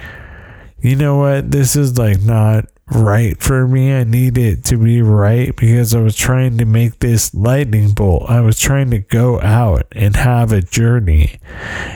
you 0.81 0.95
know 0.95 1.17
what? 1.17 1.51
This 1.51 1.75
is 1.75 1.99
like 1.99 2.21
not 2.21 2.67
right 2.91 3.41
for 3.43 3.67
me. 3.67 3.95
I 3.95 4.05
need 4.05 4.39
it 4.39 4.65
to 4.67 4.77
be 4.77 5.03
right 5.03 5.55
because 5.57 5.95
I 5.95 6.01
was 6.01 6.17
trying 6.17 6.59
to 6.59 6.65
make 6.65 6.99
this 6.99 7.35
lightning 7.35 7.93
bolt. 7.93 8.31
I 8.31 8.41
was 8.41 8.61
trying 8.61 8.91
to 8.91 8.99
go 8.99 9.41
out 9.41 9.87
and 9.93 10.17
have 10.17 10.53
a 10.53 10.63
journey. 10.63 11.39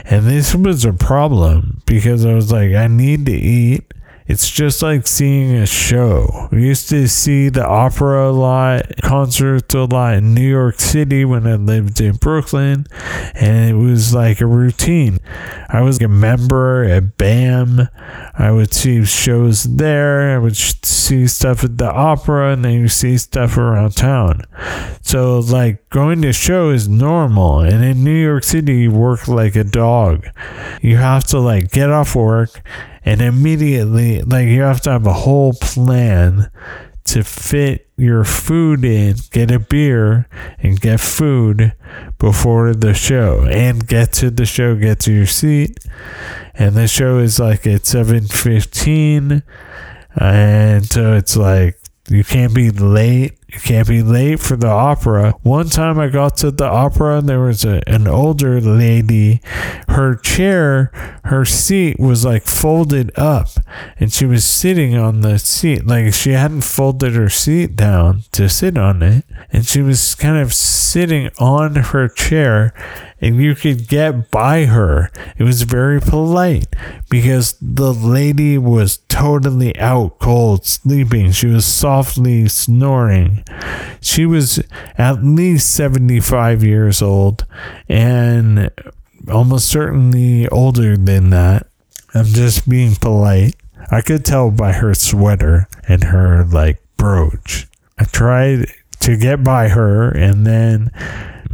And 0.04 0.26
this 0.26 0.54
was 0.54 0.84
a 0.84 0.92
problem 0.92 1.82
because 1.86 2.24
I 2.24 2.34
was 2.34 2.50
like, 2.50 2.72
I 2.72 2.86
need 2.88 3.26
to 3.26 3.32
eat. 3.32 3.92
It's 4.30 4.48
just 4.48 4.80
like 4.80 5.08
seeing 5.08 5.56
a 5.56 5.66
show. 5.66 6.46
We 6.52 6.64
used 6.64 6.88
to 6.90 7.08
see 7.08 7.48
the 7.48 7.66
opera 7.66 8.30
a 8.30 8.32
lot, 8.32 8.86
concerts 9.02 9.74
a 9.74 9.86
lot 9.86 10.14
in 10.14 10.34
New 10.34 10.48
York 10.48 10.78
City 10.78 11.24
when 11.24 11.48
I 11.48 11.56
lived 11.56 12.00
in 12.00 12.14
Brooklyn, 12.14 12.86
and 13.34 13.70
it 13.70 13.74
was 13.74 14.14
like 14.14 14.40
a 14.40 14.46
routine. 14.46 15.18
I 15.68 15.80
was 15.80 16.00
a 16.00 16.06
member 16.06 16.84
at 16.84 17.18
BAM. 17.18 17.88
I 18.38 18.52
would 18.52 18.72
see 18.72 19.04
shows 19.04 19.64
there. 19.64 20.36
I 20.36 20.38
would 20.38 20.56
see 20.56 21.26
stuff 21.26 21.64
at 21.64 21.78
the 21.78 21.90
opera, 21.90 22.52
and 22.52 22.64
then 22.64 22.74
you 22.74 22.86
see 22.86 23.18
stuff 23.18 23.58
around 23.58 23.96
town. 23.96 24.42
So, 25.02 25.40
like, 25.40 25.90
going 25.90 26.22
to 26.22 26.32
show 26.32 26.70
is 26.70 26.88
normal. 26.88 27.62
And 27.62 27.84
in 27.84 28.04
New 28.04 28.14
York 28.14 28.44
City, 28.44 28.82
you 28.82 28.92
work 28.92 29.26
like 29.26 29.56
a 29.56 29.64
dog. 29.64 30.28
You 30.80 30.98
have 30.98 31.24
to, 31.24 31.40
like, 31.40 31.72
get 31.72 31.90
off 31.90 32.14
work 32.14 32.62
and 33.10 33.20
immediately 33.20 34.22
like 34.22 34.46
you 34.46 34.62
have 34.62 34.80
to 34.80 34.88
have 34.88 35.04
a 35.04 35.12
whole 35.12 35.52
plan 35.54 36.48
to 37.02 37.24
fit 37.24 37.88
your 37.96 38.22
food 38.22 38.84
in 38.84 39.16
get 39.32 39.50
a 39.50 39.58
beer 39.58 40.28
and 40.60 40.80
get 40.80 41.00
food 41.00 41.74
before 42.20 42.72
the 42.72 42.94
show 42.94 43.44
and 43.50 43.88
get 43.88 44.12
to 44.12 44.30
the 44.30 44.46
show 44.46 44.76
get 44.76 45.00
to 45.00 45.12
your 45.12 45.26
seat. 45.26 45.76
And 46.54 46.76
the 46.76 46.86
show 46.86 47.18
is 47.18 47.40
like 47.40 47.66
at 47.66 47.82
7.15 47.82 49.42
and 50.14 50.86
so 50.86 51.14
it's 51.14 51.36
like 51.36 51.80
you 52.08 52.22
can't 52.22 52.54
be 52.54 52.70
late 52.70 53.39
you 53.52 53.60
can't 53.60 53.88
be 53.88 54.02
late 54.02 54.40
for 54.40 54.56
the 54.56 54.68
opera. 54.68 55.32
One 55.42 55.68
time 55.68 55.98
I 55.98 56.08
got 56.08 56.36
to 56.38 56.50
the 56.50 56.66
opera 56.66 57.18
and 57.18 57.28
there 57.28 57.40
was 57.40 57.64
a, 57.64 57.82
an 57.88 58.06
older 58.06 58.60
lady. 58.60 59.40
Her 59.88 60.14
chair, 60.14 60.90
her 61.24 61.44
seat 61.44 61.98
was 61.98 62.24
like 62.24 62.44
folded 62.44 63.10
up 63.18 63.48
and 63.98 64.12
she 64.12 64.26
was 64.26 64.44
sitting 64.44 64.96
on 64.96 65.22
the 65.22 65.38
seat. 65.38 65.86
Like 65.86 66.14
she 66.14 66.30
hadn't 66.30 66.62
folded 66.62 67.14
her 67.14 67.28
seat 67.28 67.74
down 67.74 68.22
to 68.32 68.48
sit 68.48 68.78
on 68.78 69.02
it. 69.02 69.24
And 69.52 69.66
she 69.66 69.82
was 69.82 70.14
kind 70.14 70.38
of 70.38 70.54
sitting 70.54 71.30
on 71.38 71.74
her 71.74 72.08
chair 72.08 72.72
and 73.20 73.36
you 73.36 73.54
could 73.54 73.86
get 73.86 74.30
by 74.30 74.64
her. 74.64 75.10
It 75.36 75.44
was 75.44 75.62
very 75.62 76.00
polite 76.00 76.66
because 77.10 77.56
the 77.60 77.92
lady 77.92 78.56
was 78.58 78.98
totally 79.08 79.78
out 79.78 80.18
cold, 80.18 80.64
sleeping. 80.64 81.32
She 81.32 81.46
was 81.46 81.64
softly 81.64 82.48
snoring. 82.48 83.44
She 84.00 84.24
was 84.24 84.62
at 84.96 85.22
least 85.22 85.74
75 85.74 86.64
years 86.64 87.02
old 87.02 87.44
and 87.88 88.70
almost 89.30 89.68
certainly 89.68 90.48
older 90.48 90.96
than 90.96 91.30
that. 91.30 91.66
I'm 92.14 92.26
just 92.26 92.68
being 92.68 92.94
polite. 92.96 93.54
I 93.90 94.00
could 94.00 94.24
tell 94.24 94.50
by 94.50 94.72
her 94.72 94.94
sweater 94.94 95.68
and 95.86 96.04
her 96.04 96.44
like 96.44 96.82
brooch. 96.96 97.66
I 97.98 98.04
tried 98.04 98.66
to 99.00 99.16
get 99.16 99.42
by 99.42 99.68
her 99.68 100.10
and 100.10 100.46
then 100.46 100.90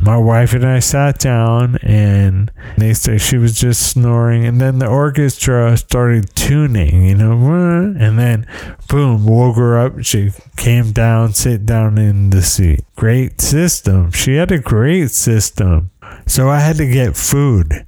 my 0.06 0.16
wife 0.16 0.52
and 0.52 0.64
I 0.64 0.78
sat 0.78 1.18
down 1.18 1.78
and 1.82 2.52
they 2.78 2.94
said 2.94 3.20
she 3.20 3.38
was 3.38 3.58
just 3.58 3.90
snoring 3.90 4.44
and 4.44 4.60
then 4.60 4.78
the 4.78 4.86
orchestra 4.86 5.76
started 5.76 6.32
tuning, 6.36 7.04
you 7.04 7.16
know, 7.16 7.32
and 7.98 8.16
then 8.16 8.46
boom, 8.88 9.26
woke 9.26 9.56
her 9.56 9.78
up. 9.78 10.04
She 10.04 10.30
came 10.56 10.92
down, 10.92 11.32
sit 11.32 11.66
down 11.66 11.98
in 11.98 12.30
the 12.30 12.42
seat. 12.42 12.84
Great 12.94 13.40
system. 13.40 14.12
She 14.12 14.36
had 14.36 14.52
a 14.52 14.60
great 14.60 15.10
system. 15.10 15.90
So 16.26 16.48
I 16.48 16.60
had 16.60 16.76
to 16.76 16.88
get 16.88 17.16
food 17.16 17.85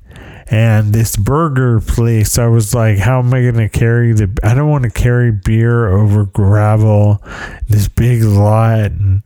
and 0.51 0.93
this 0.93 1.17
burger 1.17 1.81
place 1.81 2.39
i 2.39 2.47
was 2.47 2.75
like 2.75 2.99
how 2.99 3.19
am 3.19 3.33
i 3.35 3.43
going 3.43 3.55
to 3.55 3.69
carry 3.69 4.13
the 4.13 4.31
i 4.43 4.55
don't 4.55 4.71
want 4.71 4.85
to 4.85 4.91
carry 4.91 5.31
beer 5.31 5.89
over 5.89 6.25
gravel 6.25 7.23
this 7.69 7.89
big 7.89 8.23
lot. 8.23 8.91
And 8.91 9.23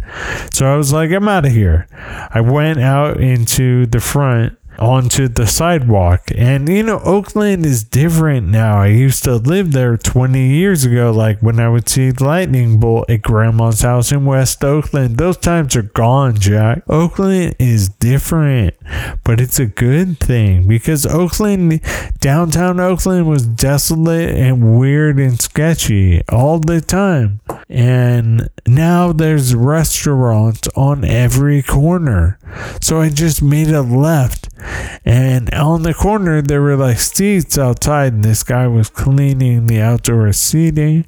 so 0.53 0.67
i 0.67 0.77
was 0.77 0.93
like 0.93 1.11
i'm 1.11 1.29
out 1.29 1.47
of 1.47 1.53
here. 1.53 1.87
I 2.31 2.41
went 2.41 2.81
out 2.81 3.21
into 3.21 3.87
the 3.87 4.01
front 4.01 4.59
onto 4.79 5.29
the 5.29 5.47
sidewalk. 5.47 6.31
And 6.37 6.69
you 6.69 6.83
know, 6.83 7.01
Oakland 7.01 7.65
is 7.67 7.85
different 7.85 8.49
now. 8.49 8.81
I 8.81 8.89
used 8.89 9.25
to 9.25 9.37
live 9.37 9.73
there 9.73 9.97
20 9.97 10.49
years 10.49 10.85
ago, 10.85 11.11
like 11.11 11.41
when 11.41 11.61
I 11.61 11.69
would 11.69 11.89
see 11.89 12.13
lightning 12.13 12.81
bolt 12.81 13.09
at 13.11 13.23
grandma's 13.23 13.83
house 13.83 14.13
in 14.13 14.25
West 14.25 14.65
Oakland. 14.65 15.17
Those 15.17 15.37
times 15.37 15.77
are 15.77 15.83
gone, 15.83 16.37
Jack. 16.39 16.83
Oakland 16.89 17.57
is 17.59 17.89
different, 17.89 18.75
but 19.25 19.41
it's 19.41 19.59
a 19.59 19.67
good 19.67 20.19
thing 20.19 20.67
because 20.67 21.07
Oakland, 21.07 21.81
downtown 22.21 22.81
Oakland 22.81 23.29
was 23.29 23.47
desolate 23.47 24.31
and 24.35 24.79
weird 24.79 25.19
and 25.19 25.41
sketchy 25.41 26.23
all 26.29 26.59
the 26.59 26.81
time. 26.81 27.41
And 27.69 28.49
now 28.67 29.13
there's 29.13 29.55
restaurants 29.55 30.69
on 30.77 31.05
every 31.05 31.63
corner. 31.63 32.39
So 32.81 33.01
I 33.01 33.09
just 33.09 33.43
made 33.43 33.69
a 33.69 33.83
left 33.83 34.49
and 35.05 35.53
on 35.55 35.83
the 35.83 35.95
corner, 35.95 36.43
there 36.43 36.63
were 36.63 36.77
like 36.77 36.99
seats 36.99 37.59
outside, 37.59 38.13
and 38.13 38.25
this 38.25 38.43
guy 38.43 38.67
was 38.67 38.89
cleaning 38.89 39.67
the 39.67 39.81
outdoor 39.81 40.33
seating. 40.33 41.05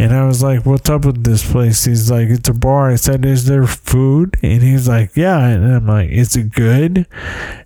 And 0.00 0.14
I 0.14 0.24
was 0.24 0.42
like, 0.42 0.64
What's 0.64 0.88
up 0.88 1.04
with 1.04 1.24
this 1.24 1.52
place? 1.52 1.84
He's 1.84 2.10
like, 2.10 2.28
It's 2.28 2.48
a 2.48 2.54
bar. 2.54 2.90
I 2.90 2.94
said, 2.94 3.26
Is 3.26 3.44
there 3.44 3.66
food? 3.66 4.36
And 4.42 4.62
he's 4.62 4.88
like, 4.88 5.14
Yeah. 5.14 5.46
And 5.46 5.74
I'm 5.74 5.86
like, 5.86 6.08
Is 6.08 6.34
it 6.36 6.52
good? 6.52 7.06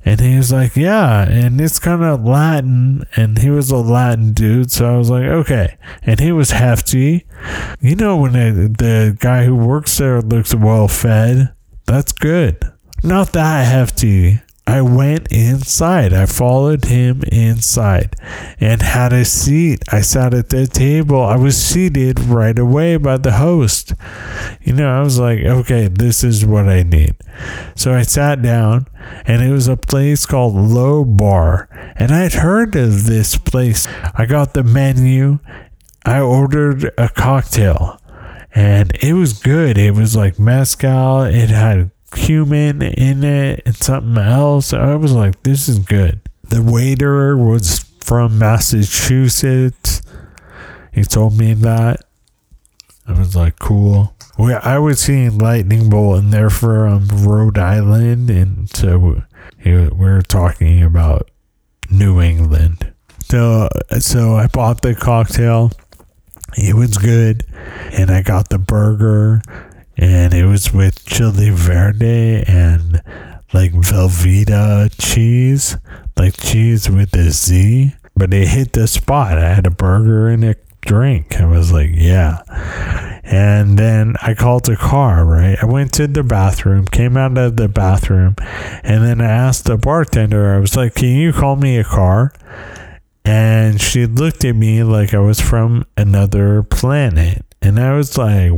And 0.04 0.20
he 0.20 0.36
was 0.36 0.50
like, 0.50 0.74
Yeah. 0.74 1.28
And 1.28 1.60
it's 1.60 1.78
kind 1.78 2.02
of 2.02 2.24
Latin. 2.24 3.04
And 3.14 3.38
he 3.38 3.50
was 3.50 3.70
a 3.70 3.76
Latin 3.76 4.32
dude. 4.32 4.72
So 4.72 4.92
I 4.92 4.98
was 4.98 5.10
like, 5.10 5.22
Okay. 5.22 5.76
And 6.02 6.18
he 6.18 6.32
was 6.32 6.50
hefty. 6.50 7.24
You 7.80 7.94
know, 7.94 8.16
when 8.16 8.32
the 8.32 9.16
guy 9.20 9.44
who 9.44 9.54
works 9.54 9.96
there 9.98 10.20
looks 10.20 10.56
well 10.56 10.88
fed, 10.88 11.54
that's 11.86 12.10
good. 12.10 12.58
Not 13.04 13.32
that 13.34 13.66
hefty, 13.66 14.40
I 14.66 14.80
went 14.80 15.30
inside. 15.30 16.14
I 16.14 16.24
followed 16.24 16.86
him 16.86 17.22
inside 17.30 18.16
and 18.58 18.80
had 18.80 19.12
a 19.12 19.24
seat. 19.24 19.82
I 19.92 20.00
sat 20.00 20.32
at 20.32 20.48
the 20.48 20.66
table. 20.66 21.22
I 21.22 21.36
was 21.36 21.56
seated 21.56 22.18
right 22.18 22.58
away 22.58 22.96
by 22.96 23.18
the 23.18 23.32
host. 23.32 23.92
You 24.62 24.72
know, 24.72 24.90
I 24.90 25.02
was 25.02 25.18
like, 25.18 25.40
okay, 25.40 25.88
this 25.88 26.24
is 26.24 26.46
what 26.46 26.66
I 26.68 26.82
need. 26.82 27.14
So 27.76 27.92
I 27.92 28.02
sat 28.02 28.40
down 28.40 28.86
and 29.26 29.42
it 29.42 29.52
was 29.52 29.68
a 29.68 29.76
place 29.76 30.24
called 30.24 30.54
Low 30.54 31.04
Bar. 31.04 31.68
And 31.96 32.10
I'd 32.10 32.34
heard 32.34 32.74
of 32.74 33.04
this 33.04 33.36
place. 33.36 33.86
I 34.14 34.24
got 34.24 34.54
the 34.54 34.64
menu. 34.64 35.40
I 36.06 36.20
ordered 36.20 36.90
a 36.96 37.10
cocktail 37.10 38.00
and 38.54 38.92
it 39.02 39.14
was 39.14 39.32
good. 39.34 39.76
It 39.76 39.92
was 39.92 40.14
like 40.16 40.38
mezcal. 40.38 41.22
It 41.22 41.50
had 41.50 41.90
cumin 42.14 42.82
in 42.82 43.24
it 43.24 43.62
and 43.66 43.76
something 43.76 44.16
else. 44.16 44.72
I 44.72 44.94
was 44.94 45.12
like, 45.12 45.42
this 45.42 45.68
is 45.68 45.78
good. 45.78 46.20
The 46.42 46.62
waiter 46.62 47.36
was 47.36 47.80
from 48.00 48.38
Massachusetts. 48.38 50.02
He 50.92 51.02
told 51.04 51.36
me 51.38 51.54
that. 51.54 52.04
I 53.06 53.18
was 53.18 53.34
like, 53.34 53.58
cool. 53.58 54.14
We, 54.38 54.54
I 54.54 54.78
was 54.78 55.00
seeing 55.00 55.38
Lightning 55.38 55.88
Bolt, 55.88 56.18
and 56.20 56.32
they're 56.32 56.50
from 56.50 57.08
Rhode 57.08 57.58
Island, 57.58 58.30
and 58.30 58.68
so 58.70 59.22
we 59.64 59.88
were 59.88 60.22
talking 60.22 60.82
about 60.82 61.30
New 61.90 62.20
England. 62.20 62.92
So, 63.28 63.68
so 63.98 64.36
I 64.36 64.46
bought 64.48 64.82
the 64.82 64.94
cocktail. 64.94 65.72
It 66.56 66.74
was 66.74 66.98
good, 66.98 67.44
and 67.92 68.10
I 68.10 68.22
got 68.22 68.48
the 68.48 68.58
burger, 68.58 69.42
and 69.96 70.34
it 70.34 70.46
was 70.46 70.72
with 70.72 71.04
chili 71.04 71.50
verde 71.50 72.44
and 72.46 73.02
like 73.52 73.72
Velveeta 73.72 74.90
cheese, 75.00 75.76
like 76.16 76.36
cheese 76.36 76.90
with 76.90 77.14
a 77.14 77.30
Z. 77.30 77.94
But 78.16 78.32
it 78.32 78.48
hit 78.48 78.72
the 78.72 78.86
spot. 78.86 79.38
I 79.38 79.54
had 79.54 79.66
a 79.66 79.70
burger 79.70 80.28
and 80.28 80.44
a 80.44 80.54
drink. 80.82 81.40
I 81.40 81.46
was 81.46 81.72
like, 81.72 81.90
yeah. 81.92 82.42
And 83.24 83.78
then 83.78 84.14
I 84.22 84.34
called 84.34 84.68
a 84.68 84.76
car, 84.76 85.24
right? 85.24 85.56
I 85.60 85.66
went 85.66 85.92
to 85.94 86.06
the 86.06 86.22
bathroom, 86.22 86.86
came 86.86 87.16
out 87.16 87.36
of 87.38 87.56
the 87.56 87.68
bathroom, 87.68 88.36
and 88.84 89.04
then 89.04 89.20
I 89.20 89.30
asked 89.30 89.64
the 89.64 89.76
bartender, 89.76 90.54
I 90.54 90.58
was 90.58 90.76
like, 90.76 90.94
can 90.94 91.16
you 91.16 91.32
call 91.32 91.56
me 91.56 91.78
a 91.78 91.84
car? 91.84 92.32
And 93.24 93.80
she 93.80 94.06
looked 94.06 94.44
at 94.44 94.54
me 94.54 94.82
like 94.82 95.14
I 95.14 95.18
was 95.18 95.40
from 95.40 95.86
another 95.96 96.62
planet. 96.62 97.44
And 97.62 97.80
I 97.80 97.96
was 97.96 98.18
like, 98.18 98.52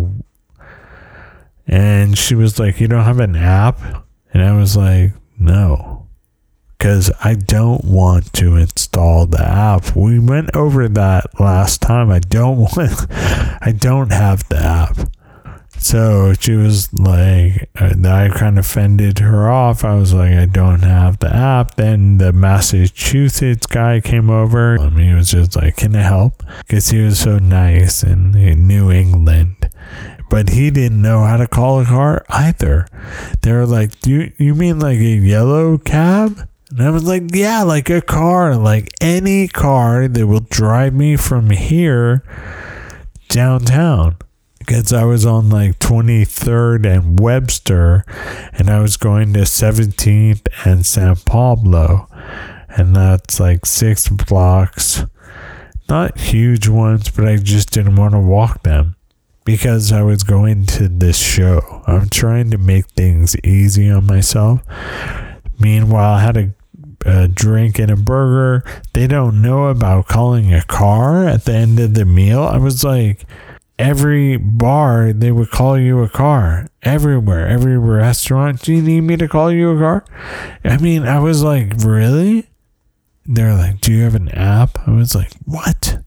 and 1.67 2.17
she 2.17 2.35
was 2.35 2.59
like, 2.59 2.81
you 2.81 2.89
don't 2.89 3.05
have 3.05 3.21
an 3.21 3.37
app? 3.37 3.81
And 4.33 4.43
I 4.43 4.57
was 4.57 4.77
like, 4.77 5.13
no 5.39 6.07
because 6.79 7.11
I 7.23 7.35
don't 7.35 7.85
want 7.85 8.33
to 8.35 8.57
install 8.57 9.27
the 9.27 9.43
app. 9.43 9.97
We 9.97 10.19
went 10.19 10.55
over 10.55 10.89
that 10.89 11.41
last 11.41 11.83
time. 11.83 12.11
I 12.11 12.19
don't 12.19 12.59
want, 12.77 13.07
I 13.11 13.75
don't 13.77 14.13
have 14.13 14.49
the 14.49 14.59
app. 14.59 14.97
So 15.79 16.33
she 16.35 16.53
was 16.53 16.93
like, 16.95 17.69
uh, 17.79 17.95
I 18.05 18.29
kind 18.29 18.59
of 18.59 18.67
fended 18.67 19.19
her 19.19 19.51
off. 19.51 19.85
I 19.85 19.95
was 19.95 20.15
like, 20.15 20.33
I 20.33 20.47
don't 20.47 20.81
have 20.81 21.19
the 21.19 21.35
app. 21.35 21.77
Then 21.77 22.19
the 22.19 22.33
Massachusetts 22.33 23.67
guy 23.67 24.01
came 24.01 24.31
over. 24.31 24.79
Mean, 24.91 25.11
he 25.11 25.15
was 25.15 25.31
just 25.31 25.55
like, 25.55 25.77
Can 25.77 25.95
I 25.95 26.03
help? 26.03 26.43
Because 26.61 26.89
he 26.89 27.01
was 27.01 27.19
so 27.19 27.39
nice 27.39 28.03
in, 28.03 28.37
in 28.37 28.67
New 28.67 28.91
England 28.91 29.71
but 30.29 30.51
he 30.51 30.71
didn't 30.71 31.01
know 31.01 31.25
how 31.25 31.37
to 31.37 31.47
call 31.47 31.81
a 31.81 31.85
car 31.85 32.25
either. 32.29 32.87
They 33.43 33.53
were 33.53 33.67
like, 33.67 34.01
"Do 34.01 34.11
you, 34.11 34.33
you 34.39 34.55
mean 34.55 34.79
like 34.79 34.99
a 34.99 35.03
yellow 35.03 35.79
cab?" 35.79 36.49
And 36.71 36.83
I 36.83 36.91
was 36.91 37.05
like, 37.05 37.23
yeah, 37.33 37.63
like 37.63 37.89
a 37.91 38.01
car, 38.01 38.57
like 38.57 38.89
any 39.01 39.47
car 39.47 40.09
that 40.09 40.27
will 40.27 40.41
drive 40.41 40.95
me 40.95 41.17
from 41.17 41.51
here 41.51 42.25
downtown. 43.29 44.17
Because 44.59 44.93
I 44.93 45.05
was 45.05 45.25
on 45.25 45.49
like 45.49 45.79
23rd 45.79 46.87
and 46.93 47.21
Webster, 47.21 48.05
and 48.53 48.69
I 48.69 48.81
was 48.81 48.97
going 48.97 49.33
to 49.35 49.41
17th 49.41 50.49
and 50.65 50.85
San 50.85 51.15
Pablo. 51.15 52.09
And 52.69 52.97
that's 52.97 53.39
like 53.39 53.65
six 53.65 54.09
blocks. 54.09 55.05
Not 55.89 56.19
huge 56.19 56.67
ones, 56.67 57.11
but 57.11 57.29
I 57.29 57.37
just 57.37 57.71
didn't 57.71 57.95
want 57.95 58.15
to 58.15 58.19
walk 58.19 58.65
them 58.65 58.96
because 59.47 59.93
I 59.93 60.03
was 60.03 60.25
going 60.25 60.67
to 60.67 60.89
this 60.89 61.17
show. 61.17 61.83
I'm 61.87 62.11
trying 62.11 62.51
to 62.51 62.59
make 62.59 62.87
things 62.89 63.37
easy 63.45 63.89
on 63.89 64.05
myself. 64.05 64.61
Meanwhile, 65.59 66.15
I 66.15 66.21
had 66.21 66.37
a, 66.37 66.53
a, 67.07 67.29
drink 67.29 67.79
and 67.79 67.91
a 67.91 67.97
burger. 67.97 68.65
They 68.93 69.07
don't 69.07 69.41
know 69.41 69.67
about 69.67 70.09
calling 70.09 70.53
a 70.53 70.65
car 70.65 71.27
at 71.27 71.45
the 71.45 71.55
end 71.55 71.79
of 71.79 71.95
the 71.95 72.05
meal. 72.05 72.43
I 72.43 72.59
was 72.59 72.83
like, 72.83 73.25
every 73.79 74.37
bar, 74.37 75.13
they 75.13 75.31
would 75.31 75.51
call 75.51 75.79
you 75.79 76.03
a 76.03 76.09
car. 76.09 76.67
Everywhere, 76.83 77.47
every 77.47 77.79
restaurant. 77.79 78.63
Do 78.63 78.75
you 78.75 78.83
need 78.83 79.03
me 79.03 79.17
to 79.17 79.29
call 79.29 79.53
you 79.53 79.71
a 79.71 79.79
car? 79.79 80.05
I 80.65 80.77
mean, 80.79 81.05
I 81.05 81.21
was 81.21 81.45
like, 81.45 81.73
really? 81.79 82.49
They're 83.25 83.55
like, 83.55 83.81
do 83.81 83.93
you 83.93 84.03
have 84.03 84.17
an 84.17 84.29
app? 84.31 84.89
I 84.89 84.91
was 84.91 85.15
like, 85.15 85.33
what? 85.45 85.99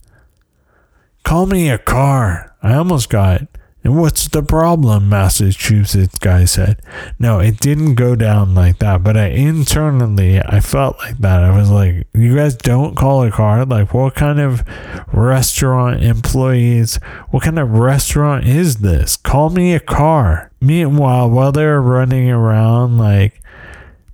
Call 1.24 1.46
me 1.46 1.68
a 1.70 1.78
car. 1.78 2.54
I 2.62 2.74
almost 2.74 3.08
got 3.08 3.42
it. 3.42 3.48
and 3.84 3.96
what's 3.96 4.28
the 4.28 4.42
problem? 4.42 5.08
Massachusetts 5.08 6.18
guy 6.18 6.44
said. 6.44 6.82
No, 7.18 7.38
it 7.38 7.58
didn't 7.60 7.94
go 7.94 8.14
down 8.14 8.54
like 8.54 8.78
that, 8.80 9.02
but 9.02 9.16
I 9.16 9.26
internally 9.28 10.40
I 10.40 10.60
felt 10.60 10.98
like 10.98 11.18
that. 11.18 11.42
I 11.42 11.56
was 11.56 11.70
like, 11.70 12.06
you 12.12 12.34
guys 12.36 12.56
don't 12.56 12.94
call 12.96 13.22
a 13.22 13.30
car? 13.30 13.64
Like 13.64 13.94
what 13.94 14.14
kind 14.14 14.40
of 14.40 14.64
restaurant 15.12 16.02
employees 16.02 16.96
what 17.30 17.42
kind 17.44 17.58
of 17.58 17.70
restaurant 17.70 18.46
is 18.46 18.78
this? 18.78 19.16
Call 19.16 19.50
me 19.50 19.72
a 19.74 19.80
car. 19.80 20.50
Meanwhile, 20.60 21.30
while 21.30 21.52
they're 21.52 21.80
running 21.80 22.28
around 22.30 22.98
like 22.98 23.40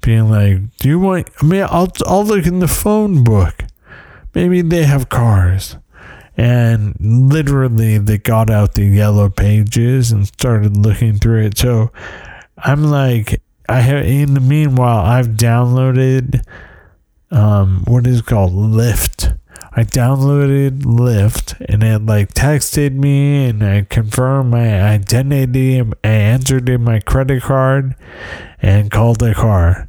being 0.01 0.31
like, 0.31 0.59
Do 0.79 0.89
you 0.89 1.01
want 1.01 1.31
I 1.41 1.45
mean 1.45 1.67
I'll 1.69 1.91
I'll 2.07 2.25
look 2.25 2.47
in 2.47 2.61
the 2.61 2.69
phone 2.69 3.25
book. 3.25 3.65
Maybe 4.35 4.61
they 4.61 4.85
have 4.85 5.09
cars 5.09 5.77
and 6.37 6.95
literally 7.01 7.99
they 7.99 8.19
got 8.19 8.51
out 8.51 8.75
the 8.75 8.85
yellow 8.85 9.29
pages 9.29 10.13
and 10.13 10.27
started 10.27 10.77
looking 10.77 11.19
through 11.19 11.47
it. 11.47 11.59
So 11.59 11.91
I'm 12.59 12.85
like, 12.85 13.41
I 13.69 13.81
have 13.81 14.05
in 14.05 14.35
the 14.35 14.41
meanwhile 14.41 15.05
I've 15.05 15.29
downloaded 15.29 16.45
um 17.31 17.83
what 17.87 18.07
is 18.07 18.23
called 18.23 18.53
Lyft. 18.53 19.39
I 19.79 19.83
downloaded 19.83 20.83
Lyft 20.83 21.61
and 21.69 21.83
it 21.83 22.07
like 22.07 22.33
texted 22.33 22.93
me 22.93 23.47
and 23.47 23.63
I 23.63 23.83
confirmed 23.83 24.51
my 24.51 24.83
identity. 24.83 25.81
I 25.81 26.09
entered 26.09 26.69
in 26.69 26.83
my 26.83 27.01
credit 27.01 27.43
card 27.43 27.95
and 28.63 28.91
called 28.91 29.19
the 29.19 29.35
car. 29.35 29.89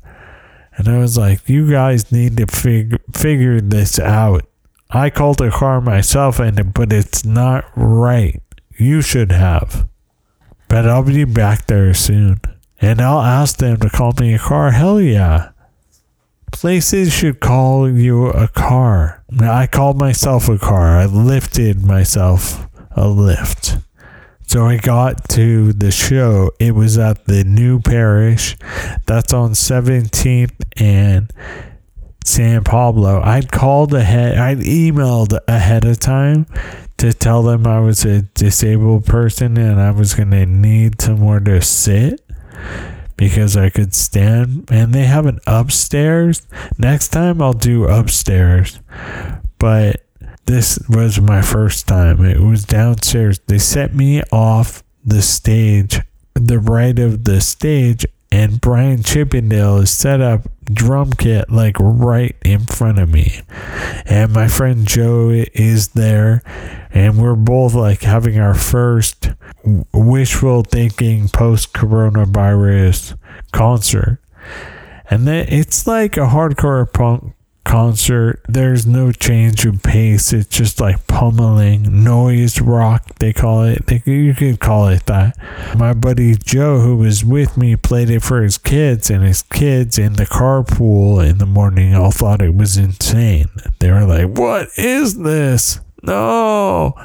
And 0.77 0.87
I 0.87 0.99
was 0.99 1.17
like, 1.17 1.47
you 1.47 1.71
guys 1.71 2.11
need 2.11 2.37
to 2.37 2.47
fig- 2.47 3.01
figure 3.15 3.61
this 3.61 3.97
out. 3.97 4.45
I 4.89 5.09
called 5.09 5.41
a 5.41 5.51
car 5.51 5.81
myself, 5.81 6.39
and 6.39 6.73
but 6.73 6.93
it's 6.93 7.25
not 7.25 7.65
right. 7.75 8.41
You 8.77 9.01
should 9.01 9.31
have. 9.31 9.87
But 10.69 10.87
I'll 10.87 11.03
be 11.03 11.25
back 11.25 11.67
there 11.67 11.93
soon. 11.93 12.39
And 12.79 13.01
I'll 13.01 13.21
ask 13.21 13.57
them 13.57 13.77
to 13.77 13.89
call 13.89 14.13
me 14.19 14.35
a 14.35 14.39
car. 14.39 14.71
Hell 14.71 15.01
yeah. 15.01 15.51
Places 16.51 17.13
should 17.13 17.39
call 17.39 17.89
you 17.89 18.27
a 18.27 18.47
car. 18.47 19.23
I 19.39 19.67
called 19.67 19.99
myself 19.99 20.47
a 20.47 20.57
car. 20.57 20.97
I 20.97 21.05
lifted 21.05 21.83
myself 21.83 22.67
a 22.91 23.07
lift. 23.07 23.77
So 24.47 24.65
I 24.65 24.77
got 24.77 25.27
to 25.29 25.73
the 25.73 25.91
show. 25.91 26.51
It 26.59 26.73
was 26.73 26.97
at 26.97 27.25
the 27.25 27.43
new 27.43 27.81
parish. 27.81 28.55
That's 29.05 29.33
on 29.33 29.51
17th 29.51 30.55
and 30.77 31.31
San 32.27 32.63
Pablo. 32.63 33.21
I'd 33.21 33.51
called 33.51 33.93
ahead, 33.93 34.37
I'd 34.37 34.59
emailed 34.59 35.37
ahead 35.47 35.85
of 35.85 35.99
time 35.99 36.45
to 36.97 37.13
tell 37.13 37.41
them 37.41 37.65
I 37.65 37.79
was 37.79 38.03
a 38.03 38.23
disabled 38.23 39.05
person 39.05 39.57
and 39.57 39.79
I 39.79 39.91
was 39.91 40.13
going 40.13 40.31
to 40.31 40.45
need 40.45 41.01
somewhere 41.01 41.39
to 41.39 41.61
sit 41.61 42.21
because 43.15 43.55
I 43.55 43.69
could 43.69 43.93
stand. 43.93 44.69
And 44.69 44.93
they 44.93 45.05
have 45.05 45.25
an 45.25 45.39
upstairs. 45.47 46.45
Next 46.77 47.09
time 47.09 47.41
I'll 47.41 47.53
do 47.53 47.85
upstairs. 47.85 48.79
But 49.57 50.03
this 50.45 50.79
was 50.89 51.21
my 51.21 51.41
first 51.41 51.87
time. 51.87 52.25
It 52.25 52.41
was 52.41 52.65
downstairs. 52.65 53.39
They 53.47 53.57
set 53.57 53.95
me 53.95 54.21
off 54.31 54.83
the 55.05 55.21
stage, 55.21 56.01
the 56.33 56.59
right 56.59 56.97
of 56.99 57.23
the 57.23 57.39
stage, 57.39 58.05
and 58.31 58.59
Brian 58.59 59.03
Chippendale 59.03 59.85
set 59.85 60.21
up 60.21 60.41
drum 60.65 61.11
kit 61.13 61.49
like 61.49 61.77
right 61.79 62.35
in 62.43 62.65
front 62.65 62.99
of 62.99 63.11
me. 63.11 63.41
And 64.05 64.33
my 64.33 64.47
friend 64.47 64.85
Joe 64.85 65.29
is 65.53 65.89
there, 65.89 66.43
and 66.91 67.21
we're 67.21 67.35
both 67.35 67.73
like 67.73 68.01
having 68.01 68.39
our 68.39 68.55
first 68.55 69.31
wishful 69.93 70.63
thinking 70.63 71.29
post 71.29 71.73
coronavirus 71.73 73.17
concert. 73.51 74.19
And 75.09 75.25
then 75.25 75.47
it's 75.47 75.87
like 75.87 76.17
a 76.17 76.27
hardcore 76.27 76.91
punk 76.91 77.33
concert. 77.67 78.39
There's 78.47 78.87
no 78.87 79.11
change 79.11 79.65
in 79.65 79.79
pace. 79.79 80.31
It's 80.31 80.47
just 80.47 80.79
like 80.79 81.05
pummeling 81.07 82.03
noise 82.03 82.61
rock. 82.61 83.03
They 83.19 83.33
call 83.33 83.63
it. 83.63 83.85
They, 83.85 84.01
you 84.05 84.33
could 84.33 84.59
call 84.59 84.87
it 84.87 85.05
that. 85.05 85.37
My 85.75 85.93
buddy 85.93 86.35
Joe, 86.35 86.79
who 86.79 86.95
was 86.97 87.25
with 87.25 87.57
me, 87.57 87.75
played 87.75 88.09
it 88.09 88.23
for 88.23 88.41
his 88.41 88.57
kids, 88.57 89.09
and 89.09 89.23
his 89.23 89.43
kids 89.43 89.99
in 89.99 90.13
the 90.13 90.25
carpool 90.25 91.27
in 91.27 91.37
the 91.37 91.45
morning 91.45 91.93
all 91.93 92.11
thought 92.11 92.41
it 92.41 92.55
was 92.55 92.77
insane. 92.77 93.49
They 93.79 93.91
were 93.91 94.05
like, 94.05 94.37
"What 94.37 94.69
is 94.77 95.19
this? 95.19 95.81
No!" 96.01 96.95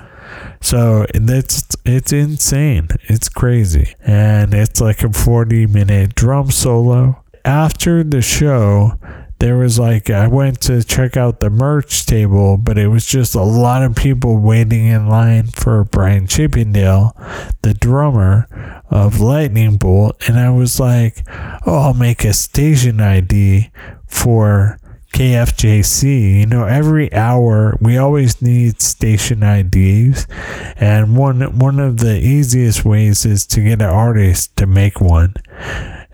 So 0.60 1.06
it's 1.12 1.76
it's 1.84 2.12
insane. 2.12 2.88
It's 3.08 3.28
crazy. 3.28 3.94
And 4.00 4.54
it's 4.54 4.80
like 4.80 5.02
a 5.02 5.12
40 5.12 5.66
minute 5.66 6.14
drum 6.14 6.50
solo. 6.52 7.18
After 7.44 8.04
the 8.04 8.22
show, 8.22 8.96
there 9.42 9.56
was 9.56 9.76
like 9.76 10.08
I 10.08 10.28
went 10.28 10.60
to 10.62 10.84
check 10.84 11.16
out 11.16 11.40
the 11.40 11.50
merch 11.50 12.06
table, 12.06 12.56
but 12.56 12.78
it 12.78 12.86
was 12.86 13.04
just 13.04 13.34
a 13.34 13.42
lot 13.42 13.82
of 13.82 13.96
people 13.96 14.38
waiting 14.38 14.86
in 14.86 15.08
line 15.08 15.48
for 15.48 15.82
Brian 15.82 16.28
Chippendale, 16.28 17.16
the 17.62 17.74
drummer 17.74 18.46
of 18.88 19.18
Lightning 19.18 19.78
Bolt, 19.78 20.28
and 20.28 20.38
I 20.38 20.50
was 20.50 20.78
like, 20.78 21.26
"Oh, 21.66 21.76
I'll 21.76 21.94
make 21.94 22.24
a 22.24 22.32
station 22.32 23.00
ID 23.00 23.72
for 24.06 24.78
KFJC. 25.12 26.38
You 26.38 26.46
know, 26.46 26.66
every 26.66 27.12
hour 27.12 27.76
we 27.80 27.98
always 27.98 28.40
need 28.40 28.80
station 28.80 29.42
IDs, 29.42 30.28
and 30.76 31.16
one 31.16 31.58
one 31.58 31.80
of 31.80 31.96
the 31.96 32.16
easiest 32.16 32.84
ways 32.84 33.26
is 33.26 33.44
to 33.48 33.60
get 33.60 33.82
an 33.82 33.90
artist 33.90 34.56
to 34.58 34.66
make 34.66 35.00
one." 35.00 35.34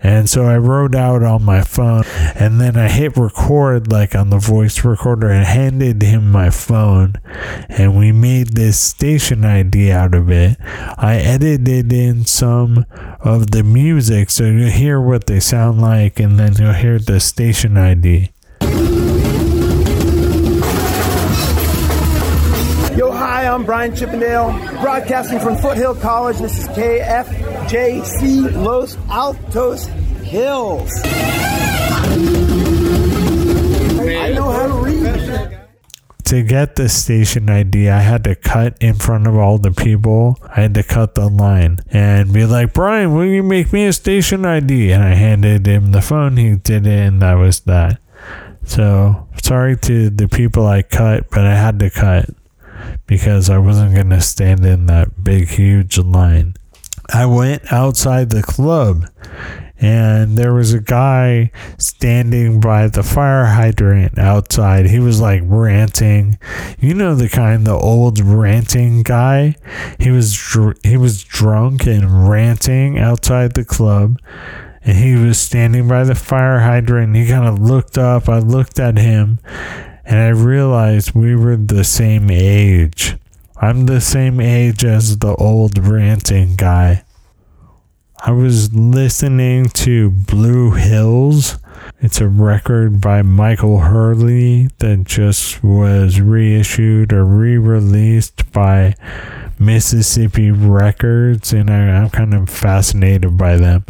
And 0.01 0.29
so 0.29 0.45
I 0.45 0.57
wrote 0.57 0.95
out 0.95 1.23
on 1.23 1.43
my 1.43 1.61
phone 1.61 2.03
and 2.35 2.59
then 2.59 2.77
I 2.77 2.87
hit 2.87 3.17
record 3.17 3.91
like 3.91 4.15
on 4.15 4.29
the 4.29 4.37
voice 4.37 4.83
recorder 4.85 5.29
and 5.29 5.45
handed 5.45 6.01
him 6.01 6.31
my 6.31 6.49
phone 6.49 7.15
and 7.67 7.97
we 7.97 8.11
made 8.11 8.49
this 8.49 8.79
station 8.79 9.43
ID 9.43 9.91
out 9.91 10.15
of 10.15 10.31
it. 10.31 10.57
I 10.97 11.17
edited 11.17 11.91
in 11.91 12.25
some 12.25 12.85
of 13.19 13.51
the 13.51 13.63
music 13.63 14.29
so 14.29 14.45
you'll 14.45 14.69
hear 14.69 15.01
what 15.01 15.27
they 15.27 15.39
sound 15.39 15.81
like 15.81 16.19
and 16.19 16.39
then 16.39 16.53
you'll 16.53 16.73
hear 16.73 16.99
the 16.99 17.19
station 17.19 17.77
ID. 17.77 18.31
Hi, 23.39 23.47
I'm 23.47 23.63
Brian 23.63 23.95
Chippendale, 23.95 24.51
broadcasting 24.81 25.39
from 25.39 25.55
Foothill 25.55 25.95
College. 25.95 26.39
This 26.39 26.59
is 26.59 26.67
KFJC 26.67 28.53
Los 28.53 28.97
Altos 29.09 29.85
Hills. 30.25 30.91
I 34.01 34.33
know 34.35 34.51
how 34.51 34.67
to 34.67 34.73
read. 34.73 35.57
To 36.25 36.43
get 36.43 36.75
the 36.75 36.89
station 36.89 37.49
ID, 37.49 37.87
I 37.87 38.01
had 38.01 38.25
to 38.25 38.35
cut 38.35 38.75
in 38.81 38.95
front 38.95 39.25
of 39.25 39.37
all 39.37 39.57
the 39.57 39.71
people. 39.71 40.37
I 40.45 40.63
had 40.63 40.73
to 40.73 40.83
cut 40.83 41.15
the 41.15 41.29
line 41.29 41.79
and 41.91 42.33
be 42.33 42.45
like, 42.45 42.73
Brian, 42.73 43.15
will 43.15 43.23
you 43.23 43.41
make 43.41 43.71
me 43.71 43.85
a 43.85 43.93
station 43.93 44.43
ID? 44.43 44.91
And 44.91 45.01
I 45.01 45.13
handed 45.13 45.65
him 45.65 45.93
the 45.93 46.01
phone. 46.01 46.35
He 46.35 46.57
did 46.57 46.85
it, 46.85 47.07
and 47.07 47.21
that 47.21 47.35
was 47.35 47.61
that. 47.61 48.01
So 48.65 49.29
sorry 49.41 49.77
to 49.77 50.09
the 50.09 50.27
people 50.27 50.67
I 50.67 50.81
cut, 50.81 51.29
but 51.29 51.45
I 51.45 51.55
had 51.55 51.79
to 51.79 51.89
cut 51.89 52.29
because 53.07 53.49
I 53.49 53.57
wasn't 53.57 53.95
going 53.95 54.09
to 54.09 54.21
stand 54.21 54.65
in 54.65 54.85
that 54.87 55.23
big, 55.23 55.49
huge 55.49 55.97
line. 55.97 56.55
I 57.11 57.25
went 57.25 57.71
outside 57.71 58.29
the 58.29 58.43
club 58.43 59.05
and 59.81 60.37
there 60.37 60.53
was 60.53 60.73
a 60.73 60.81
guy 60.81 61.51
standing 61.77 62.59
by 62.59 62.87
the 62.87 63.03
fire 63.03 63.45
hydrant 63.45 64.17
outside. 64.19 64.87
He 64.87 64.99
was 64.99 65.21
like 65.21 65.41
ranting. 65.45 66.37
You 66.79 66.93
know 66.93 67.15
the 67.15 67.29
kind, 67.29 67.65
the 67.65 67.77
old 67.77 68.19
ranting 68.19 69.03
guy. 69.03 69.55
He 69.97 70.11
was 70.11 70.33
dr- 70.33 70.77
he 70.83 70.97
was 70.97 71.23
drunk 71.23 71.87
and 71.87 72.29
ranting 72.29 72.99
outside 72.99 73.53
the 73.53 73.63
club, 73.63 74.19
and 74.83 74.97
he 74.97 75.15
was 75.15 75.39
standing 75.39 75.87
by 75.87 76.03
the 76.03 76.15
fire 76.15 76.59
hydrant. 76.59 77.07
And 77.07 77.15
He 77.15 77.27
kind 77.27 77.47
of 77.47 77.59
looked 77.59 77.97
up. 77.97 78.27
I 78.27 78.39
looked 78.39 78.79
at 78.79 78.97
him, 78.97 79.39
and 80.09 80.17
I 80.17 80.29
realized 80.29 81.13
we 81.13 81.35
were 81.35 81.55
the 81.55 81.83
same 81.83 82.31
age. 82.31 83.15
I'm 83.57 83.85
the 83.85 84.01
same 84.01 84.41
age 84.41 84.83
as 84.83 85.19
the 85.19 85.35
old 85.35 85.77
ranting 85.77 86.55
guy. 86.55 87.03
I 88.19 88.31
was 88.31 88.73
listening 88.73 89.65
to 89.65 90.09
Blue 90.09 90.71
Hills. 90.71 91.59
It's 91.99 92.19
a 92.19 92.27
record 92.27 92.99
by 92.99 93.21
Michael 93.21 93.81
Hurley 93.81 94.69
that 94.79 95.03
just 95.03 95.63
was 95.63 96.19
reissued 96.19 97.13
or 97.13 97.23
re 97.23 97.57
released 97.57 98.51
by 98.51 98.95
Mississippi 99.59 100.49
Records, 100.49 101.53
and 101.53 101.69
I, 101.69 101.77
am 101.77 102.09
kind 102.09 102.33
of 102.33 102.49
fascinated 102.49 103.37
by 103.37 103.57
them. 103.57 103.85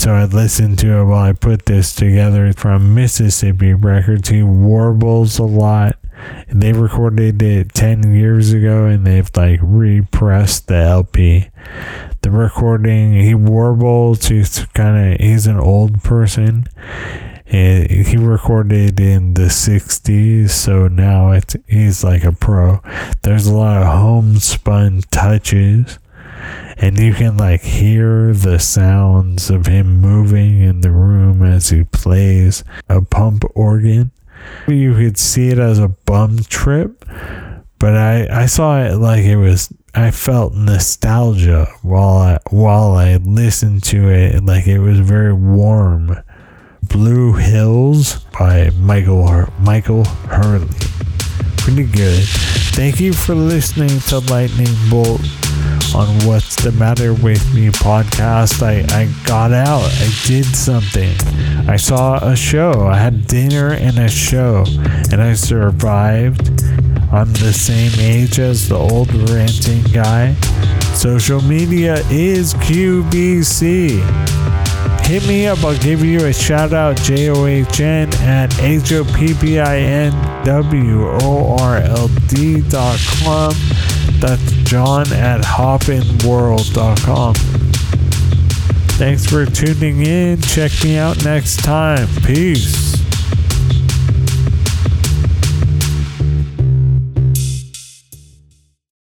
So 0.00 0.14
I 0.14 0.24
listened 0.24 0.78
to 0.78 0.96
it 0.96 1.04
while 1.04 1.28
I 1.28 1.34
put 1.34 1.66
this 1.66 1.94
together 1.94 2.54
from 2.54 2.94
Mississippi 2.94 3.74
Records. 3.74 4.30
He 4.30 4.42
warbles 4.42 5.38
a 5.38 5.42
lot. 5.42 5.98
They 6.48 6.72
recorded 6.72 7.42
it 7.42 7.74
10 7.74 8.14
years 8.14 8.50
ago 8.54 8.86
and 8.86 9.06
they've 9.06 9.30
like 9.36 9.60
repressed 9.62 10.68
the 10.68 10.76
LP. 10.76 11.50
The 12.22 12.30
recording, 12.30 13.12
he 13.12 13.34
warbles, 13.34 14.28
he's 14.28 14.64
kind 14.72 15.12
of, 15.12 15.20
he's 15.20 15.46
an 15.46 15.60
old 15.60 16.02
person. 16.02 16.66
And 17.44 17.90
he 17.90 18.16
recorded 18.16 18.98
in 18.98 19.34
the 19.34 19.50
60s, 19.50 20.48
so 20.48 20.88
now 20.88 21.32
it's 21.32 21.56
he's 21.68 22.02
like 22.02 22.24
a 22.24 22.32
pro. 22.32 22.80
There's 23.20 23.46
a 23.46 23.54
lot 23.54 23.82
of 23.82 23.86
homespun 23.88 25.02
touches 25.10 25.98
and 26.78 26.98
you 26.98 27.12
can 27.12 27.36
like 27.36 27.60
hear 27.60 28.32
the 28.32 28.58
sounds 28.58 29.50
of 29.50 29.66
him 29.66 30.00
moving 30.00 30.60
in 30.60 30.80
the 30.80 30.90
room 30.90 31.42
as 31.42 31.68
he 31.68 31.84
plays 31.84 32.64
a 32.88 33.02
pump 33.02 33.44
organ. 33.54 34.10
You 34.66 34.94
could 34.94 35.18
see 35.18 35.48
it 35.48 35.58
as 35.58 35.78
a 35.78 35.88
bum 35.88 36.38
trip, 36.38 37.04
but 37.78 37.96
I, 37.96 38.42
I 38.42 38.46
saw 38.46 38.82
it 38.82 38.94
like 38.96 39.24
it 39.24 39.36
was 39.36 39.72
I 39.94 40.10
felt 40.12 40.54
nostalgia 40.54 41.66
while 41.82 42.18
I 42.18 42.38
while 42.50 42.92
I 42.92 43.16
listened 43.16 43.82
to 43.84 44.08
it 44.08 44.44
like 44.44 44.66
it 44.66 44.78
was 44.78 45.00
very 45.00 45.32
warm. 45.32 46.16
Blue 46.82 47.34
Hills 47.34 48.20
by 48.38 48.70
Michael 48.70 49.46
Michael 49.60 50.04
Hurley. 50.04 50.68
Pretty 51.56 51.84
good. 51.84 52.24
Thank 52.72 53.00
you 53.00 53.12
for 53.12 53.34
listening 53.34 54.00
to 54.08 54.18
Lightning 54.20 54.74
Bolt 54.88 55.20
on 55.94 56.06
What's 56.26 56.56
the 56.56 56.72
Matter 56.72 57.12
with 57.14 57.54
Me 57.54 57.68
podcast. 57.68 58.62
I, 58.62 58.84
I 58.96 59.08
got 59.26 59.52
out. 59.52 59.84
I 59.84 60.10
did 60.26 60.44
something. 60.44 61.10
I 61.68 61.76
saw 61.76 62.18
a 62.22 62.36
show. 62.36 62.86
I 62.86 62.96
had 62.96 63.26
dinner 63.26 63.72
and 63.72 63.98
a 63.98 64.08
show, 64.08 64.64
and 65.10 65.20
I 65.20 65.34
survived. 65.34 66.62
I'm 67.12 67.32
the 67.32 67.52
same 67.52 67.92
age 67.98 68.38
as 68.38 68.68
the 68.68 68.76
old 68.76 69.12
ranting 69.30 69.82
guy. 69.92 70.34
Social 70.94 71.40
media 71.40 72.02
is 72.10 72.54
QVC. 72.54 74.00
Hit 75.06 75.26
me 75.26 75.46
up. 75.46 75.64
I'll 75.64 75.76
give 75.78 76.04
you 76.04 76.26
a 76.26 76.32
shout 76.32 76.72
out. 76.72 76.96
J 76.98 77.30
O 77.30 77.46
H 77.46 77.80
N 77.80 78.12
at 78.20 78.56
H 78.60 78.92
O 78.92 79.04
P 79.04 79.34
P 79.34 79.58
I 79.58 79.78
N 79.78 80.44
W 80.44 81.08
O 81.22 81.56
R 81.58 81.78
L 81.78 82.08
D 82.28 82.60
dot 82.60 82.98
com. 83.22 83.52
That's 84.20 84.52
John 84.68 85.10
at 85.12 85.40
hoppinworld.com. 85.40 87.34
Thanks 88.98 89.24
for 89.24 89.46
tuning 89.46 90.04
in. 90.04 90.40
Check 90.42 90.72
me 90.84 90.98
out 90.98 91.24
next 91.24 91.64
time. 91.64 92.06
Peace. 92.22 92.89